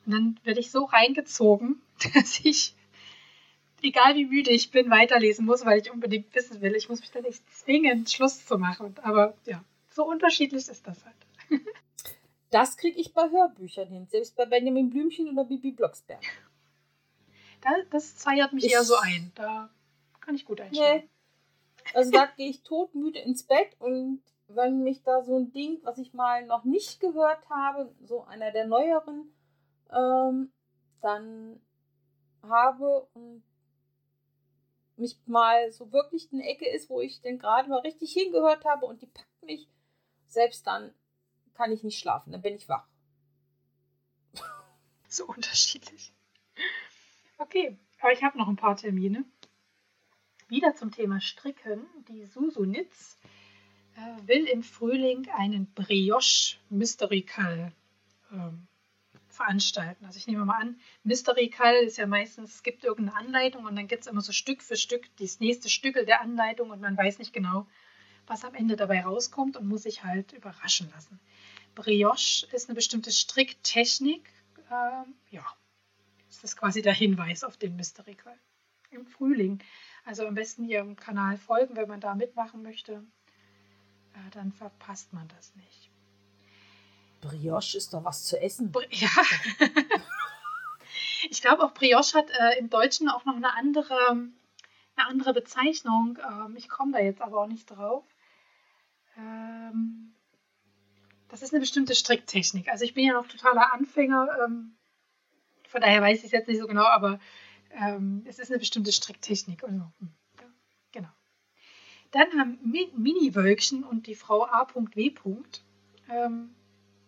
[0.05, 1.81] Und dann werde ich so reingezogen,
[2.13, 2.75] dass ich,
[3.85, 6.75] egal wie müde ich bin, weiterlesen muss, weil ich unbedingt wissen will.
[6.75, 8.95] Ich muss mich dann nicht zwingen, Schluss zu machen.
[9.01, 11.15] Aber ja, so unterschiedlich ist das halt.
[12.51, 16.23] Das kriege ich bei Hörbüchern hin, selbst bei Benjamin Blümchen oder Bibi Blocksberg.
[17.89, 19.33] das feiert mich ich, eher so ein.
[19.35, 19.69] Da
[20.21, 21.03] kann ich gut einstellen.
[21.03, 21.09] Nee.
[21.93, 25.97] Also da gehe ich todmüde ins Bett und wenn mich da so ein Ding, was
[25.97, 29.33] ich mal noch nicht gehört habe, so einer der neueren,
[29.91, 30.51] ähm,
[31.01, 31.59] dann
[32.43, 33.43] habe und
[34.97, 38.85] mich mal so wirklich eine Ecke ist, wo ich denn gerade mal richtig hingehört habe
[38.85, 39.67] und die packt mich,
[40.27, 40.93] selbst dann
[41.53, 42.87] kann ich nicht schlafen, dann bin ich wach.
[45.07, 46.13] So unterschiedlich.
[47.37, 49.23] Okay, aber ich habe noch ein paar Termine.
[50.47, 51.85] Wieder zum Thema Stricken.
[52.09, 53.17] Die Susu Nitz
[53.95, 57.71] äh, will im Frühling einen Brioche Mystery Call
[58.31, 58.67] ähm,
[59.35, 60.05] veranstalten.
[60.05, 63.75] Also ich nehme mal an, Mystery Call ist ja meistens, es gibt irgendeine Anleitung und
[63.75, 66.97] dann gibt es immer so Stück für Stück das nächste Stückel der Anleitung und man
[66.97, 67.67] weiß nicht genau,
[68.27, 71.19] was am Ende dabei rauskommt und muss sich halt überraschen lassen.
[71.75, 74.29] Brioche ist eine bestimmte Stricktechnik.
[74.71, 75.45] Ähm, ja,
[76.27, 78.39] das ist quasi der Hinweis auf den Mystery Call
[78.91, 79.61] im Frühling.
[80.05, 83.03] Also am besten ihrem Kanal folgen, wenn man da mitmachen möchte.
[84.13, 85.91] Äh, dann verpasst man das nicht.
[87.25, 88.71] Brioche ist doch was zu essen.
[88.91, 89.09] Ja.
[91.29, 96.19] ich glaube auch Brioche hat äh, im Deutschen auch noch eine andere, eine andere Bezeichnung.
[96.23, 98.05] Ähm, ich komme da jetzt aber auch nicht drauf.
[99.17, 100.13] Ähm,
[101.29, 102.69] das ist eine bestimmte Stricktechnik.
[102.69, 104.27] Also ich bin ja noch totaler Anfänger.
[104.45, 104.77] Ähm,
[105.67, 107.19] von daher weiß ich es jetzt nicht so genau, aber
[107.71, 109.63] ähm, es ist eine bestimmte Stricktechnik.
[109.63, 109.91] Also,
[110.39, 110.47] ja,
[110.91, 111.09] genau.
[112.11, 115.11] Dann haben Mini-Wölkchen und die Frau A.W.
[116.09, 116.55] Ähm,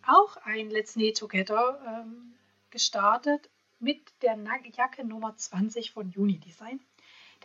[0.07, 2.33] auch ein Let's Knit Together ähm,
[2.69, 4.37] gestartet mit der
[4.75, 6.79] Jacke Nummer 20 von Uni Design.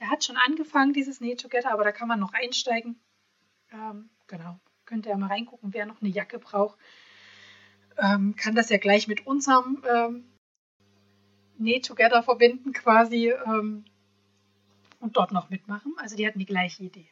[0.01, 3.01] Der hat schon angefangen, dieses Knit Together, aber da kann man noch einsteigen.
[3.73, 6.79] Ähm, genau, könnt ihr mal reingucken, wer noch eine Jacke braucht.
[7.99, 10.25] Ähm, kann das ja gleich mit unserem ähm,
[11.57, 13.85] Knit Together verbinden quasi ähm,
[15.01, 15.95] und dort noch mitmachen.
[15.99, 17.09] Also die hatten die gleiche Idee.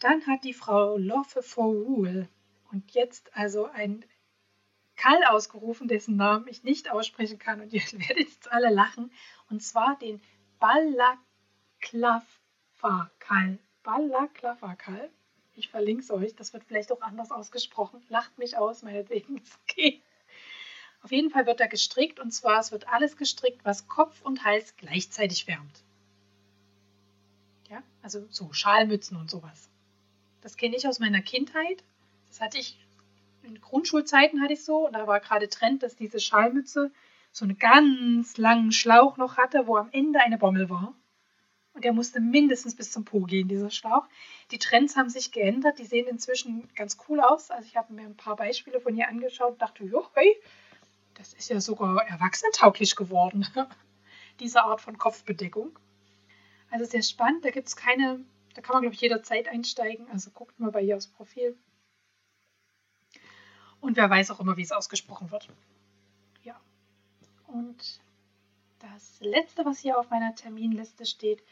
[0.00, 2.28] Dann hat die Frau Love for Rule
[2.70, 4.04] und jetzt also ein
[4.96, 9.12] Kall ausgerufen, dessen Namen ich nicht aussprechen kann und ihr werdet jetzt alle lachen.
[9.50, 10.20] Und zwar den.
[13.82, 15.10] Balaklava-Kall.
[15.56, 18.02] Ich verlinke es euch, das wird vielleicht auch anders ausgesprochen.
[18.08, 20.02] Lacht mich aus, meinetwegen okay.
[21.02, 24.42] Auf jeden Fall wird er gestrickt und zwar es wird alles gestrickt, was Kopf und
[24.44, 25.82] Hals gleichzeitig wärmt.
[27.68, 29.68] Ja, also so Schalmützen und sowas.
[30.40, 31.84] Das kenne ich aus meiner Kindheit.
[32.28, 32.78] Das hatte ich
[33.42, 36.90] in Grundschulzeiten hatte ich so und da war gerade Trend, dass diese Schalmütze
[37.30, 40.94] so einen ganz langen Schlauch noch hatte, wo am Ende eine Bommel war.
[41.74, 44.06] Und der musste mindestens bis zum Po gehen, dieser Schlauch.
[44.52, 47.50] Die Trends haben sich geändert, die sehen inzwischen ganz cool aus.
[47.50, 50.40] Also ich habe mir ein paar Beispiele von hier angeschaut und dachte, jo, hey,
[51.14, 53.46] das ist ja sogar erwachsenentauglich geworden,
[54.40, 55.76] diese Art von Kopfbedeckung.
[56.70, 58.24] Also sehr spannend, da gibt es keine,
[58.54, 60.08] da kann man glaube ich jederzeit einsteigen.
[60.10, 61.56] Also guckt mal bei ihr aufs Profil.
[63.84, 65.46] Und wer weiß auch immer, wie es ausgesprochen wird.
[66.42, 66.58] Ja.
[67.46, 68.00] Und
[68.78, 71.42] das letzte, was hier auf meiner Terminliste steht,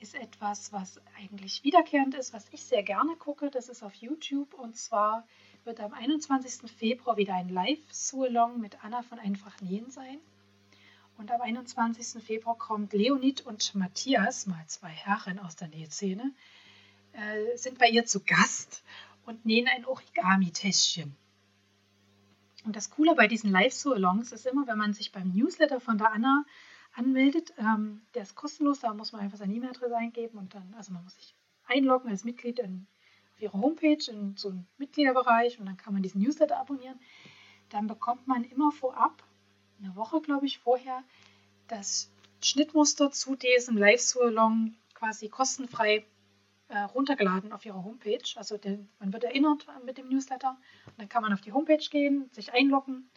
[0.00, 3.50] ist etwas, was eigentlich wiederkehrend ist, was ich sehr gerne gucke.
[3.50, 4.54] Das ist auf YouTube.
[4.54, 5.26] Und zwar
[5.64, 6.70] wird am 21.
[6.70, 10.18] Februar wieder ein Live-Sualong mit Anna von Einfach Nähen sein.
[11.18, 12.24] Und am 21.
[12.24, 16.32] Februar kommt Leonid und Matthias, mal zwei Herren aus der Nähszene,
[17.12, 18.82] äh, sind bei ihr zu Gast
[19.26, 21.14] und nähen ein Origami-Täschchen.
[22.66, 26.12] Und das Coole bei diesen Live-So-Alongs ist immer, wenn man sich beim Newsletter von der
[26.12, 26.44] Anna
[26.94, 30.92] anmeldet, ähm, der ist kostenlos, da muss man einfach seine E-Mail-Adresse eingeben und dann, also
[30.92, 31.36] man muss sich
[31.66, 32.88] einloggen als Mitglied in,
[33.34, 36.98] auf ihre Homepage in so einen Mitgliederbereich und dann kann man diesen Newsletter abonnieren.
[37.68, 39.22] Dann bekommt man immer vorab,
[39.80, 41.04] eine Woche glaube ich vorher,
[41.68, 42.10] das
[42.42, 46.04] Schnittmuster zu diesem Live-So-Along quasi kostenfrei
[46.68, 48.22] äh, runtergeladen auf ihrer Homepage.
[48.36, 50.56] Also den, man wird erinnert mit dem Newsletter.
[50.86, 53.08] Und dann kann man auf die Homepage gehen, sich einloggen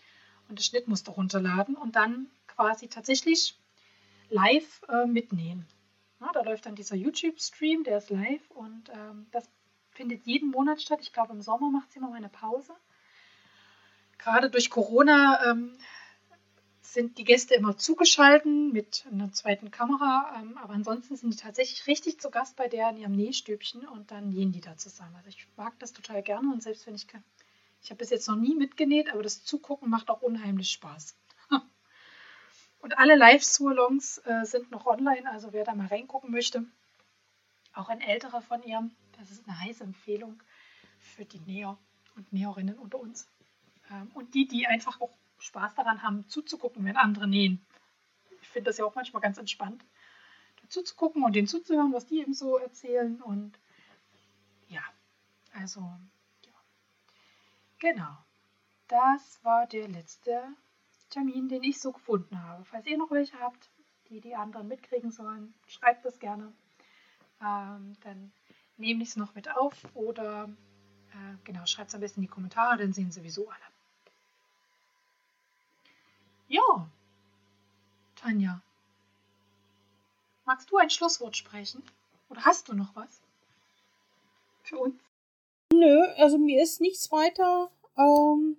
[0.47, 3.57] und das Schnittmuster runterladen und dann quasi tatsächlich
[4.29, 5.65] live äh, mitnähen.
[6.19, 9.49] Ja, da läuft dann dieser YouTube-Stream, der ist live und ähm, das
[9.91, 10.99] findet jeden Monat statt.
[11.01, 12.73] Ich glaube, im Sommer macht sie immer eine Pause.
[14.17, 15.77] Gerade durch Corona ähm,
[16.93, 21.85] sind die Gäste immer zugeschalten mit einer zweiten Kamera, ähm, aber ansonsten sind die tatsächlich
[21.87, 25.15] richtig zu Gast bei der in ihrem Nähstübchen und dann nähen die da zusammen.
[25.15, 27.23] Also ich mag das total gerne und selbst wenn ich kann,
[27.81, 31.15] ich habe bis jetzt noch nie mitgenäht, aber das Zugucken macht auch unheimlich Spaß.
[32.81, 36.65] Und alle Live-Surlongs äh, sind noch online, also wer da mal reingucken möchte,
[37.73, 40.41] auch ein älterer von ihr, das ist eine heiße Empfehlung
[40.97, 41.77] für die Näher
[42.15, 43.27] und Näherinnen unter uns.
[43.91, 47.65] Ähm, und die, die einfach auch Spaß daran haben, zuzugucken, wenn andere nähen.
[48.41, 49.83] Ich finde das ja auch manchmal ganz entspannt,
[50.67, 53.21] zuzugucken und denen zuzuhören, was die eben so erzählen.
[53.21, 53.59] Und
[54.67, 54.81] ja,
[55.53, 55.81] also,
[56.45, 56.53] ja.
[57.79, 58.17] Genau.
[58.87, 60.43] Das war der letzte
[61.09, 62.65] Termin, den ich so gefunden habe.
[62.65, 63.69] Falls ihr noch welche habt,
[64.09, 66.51] die die anderen mitkriegen sollen, schreibt das gerne.
[67.41, 68.31] Ähm, dann
[68.77, 70.49] nehme ich es noch mit auf oder
[71.11, 73.68] äh, genau, schreibt es am besten in die Kommentare, dann sehen sowieso alle.
[76.49, 76.89] Ja,
[78.15, 78.59] Tanja,
[80.45, 81.83] magst du ein Schlusswort sprechen?
[82.29, 83.21] Oder hast du noch was
[84.63, 84.95] für uns?
[85.71, 88.57] Nö, also mir ist nichts weiter, ähm,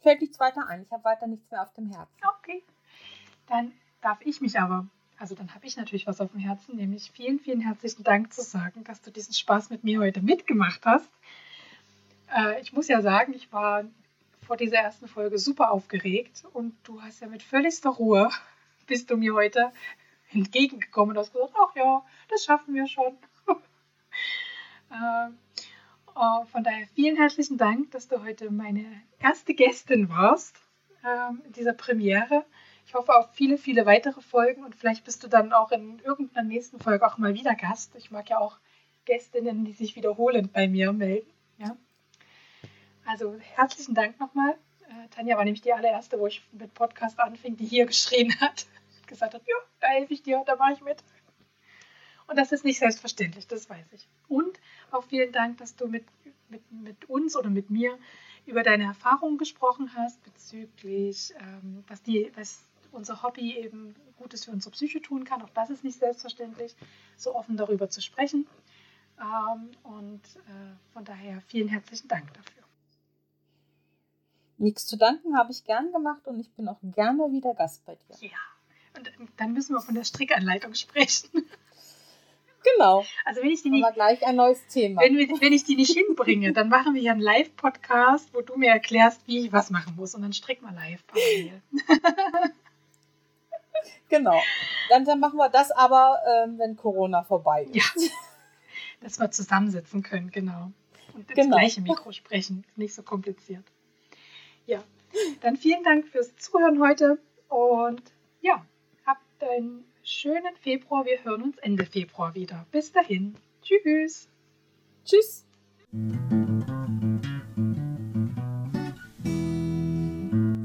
[0.00, 0.82] fällt nichts weiter ein.
[0.82, 2.14] Ich habe weiter nichts mehr auf dem Herzen.
[2.38, 2.62] Okay,
[3.46, 4.86] dann darf ich mich aber,
[5.18, 8.40] also dann habe ich natürlich was auf dem Herzen, nämlich vielen, vielen herzlichen Dank zu
[8.40, 11.10] sagen, dass du diesen Spaß mit mir heute mitgemacht hast.
[12.34, 13.84] Äh, ich muss ja sagen, ich war
[14.50, 18.30] vor dieser ersten Folge super aufgeregt und du hast ja mit völligster Ruhe
[18.88, 19.70] bist du mir heute
[20.32, 23.16] entgegengekommen und hast gesagt, ach ja, das schaffen wir schon.
[24.90, 28.86] äh, äh, von daher vielen herzlichen Dank, dass du heute meine
[29.20, 30.56] erste Gästin warst
[31.04, 32.44] äh, in dieser Premiere.
[32.86, 36.48] Ich hoffe auf viele, viele weitere Folgen und vielleicht bist du dann auch in irgendeiner
[36.48, 37.94] nächsten Folge auch mal wieder Gast.
[37.94, 38.58] Ich mag ja auch
[39.04, 41.30] Gästinnen, die sich wiederholend bei mir melden.
[41.58, 41.76] Ja.
[43.04, 44.56] Also herzlichen Dank nochmal.
[44.88, 48.66] Äh, Tanja war nämlich die allererste, wo ich mit Podcast anfing, die hier geschrien hat.
[49.06, 51.02] Gesagt hat, ja, da helfe ich dir, da mache ich mit.
[52.26, 54.08] Und das ist nicht selbstverständlich, das weiß ich.
[54.28, 54.60] Und
[54.92, 56.04] auch vielen Dank, dass du mit,
[56.48, 57.98] mit, mit uns oder mit mir
[58.46, 62.62] über deine Erfahrungen gesprochen hast bezüglich, ähm, was, die, was
[62.92, 65.42] unser Hobby eben Gutes für unsere Psyche tun kann.
[65.42, 66.76] Auch das ist nicht selbstverständlich,
[67.16, 68.46] so offen darüber zu sprechen.
[69.20, 72.59] Ähm, und äh, von daher vielen herzlichen Dank dafür.
[74.60, 77.94] Nichts zu danken habe ich gern gemacht und ich bin auch gerne wieder Gast bei
[77.94, 78.28] dir.
[78.28, 78.38] Ja,
[78.94, 81.30] und dann müssen wir von der Strickanleitung sprechen.
[82.76, 83.06] Genau.
[83.24, 85.00] Also wenn ich die nicht, gleich ein neues Thema.
[85.00, 88.68] Wenn, wenn ich die nicht hinbringe, dann machen wir hier einen Live-Podcast, wo du mir
[88.68, 90.14] erklärst, wie ich was machen muss.
[90.14, 91.62] Und dann stricken wir live parallel.
[94.10, 94.38] genau.
[94.90, 97.96] Dann, dann machen wir das aber, ähm, wenn Corona vorbei ist.
[97.96, 98.08] Ja.
[99.00, 100.70] Dass wir zusammensitzen können, genau.
[101.14, 101.56] Und ins genau.
[101.56, 102.66] gleiche Mikro sprechen.
[102.76, 103.64] Nicht so kompliziert.
[104.66, 104.82] Ja,
[105.40, 107.18] dann vielen Dank fürs Zuhören heute
[107.48, 108.02] und
[108.40, 108.64] ja,
[109.06, 111.04] habt einen schönen Februar.
[111.04, 112.66] Wir hören uns Ende Februar wieder.
[112.70, 113.34] Bis dahin.
[113.62, 114.28] Tschüss.
[115.04, 115.44] Tschüss.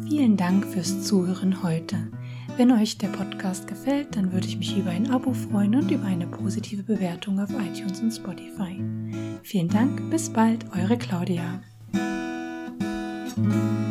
[0.08, 2.12] Vielen Dank fürs Zuhören heute.
[2.58, 6.06] Wenn euch der Podcast gefällt, dann würde ich mich über ein Abo freuen und über
[6.06, 8.82] eine positive Bewertung auf iTunes und Spotify.
[9.44, 11.62] Vielen Dank, bis bald, eure Claudia.
[13.36, 13.85] Thank you.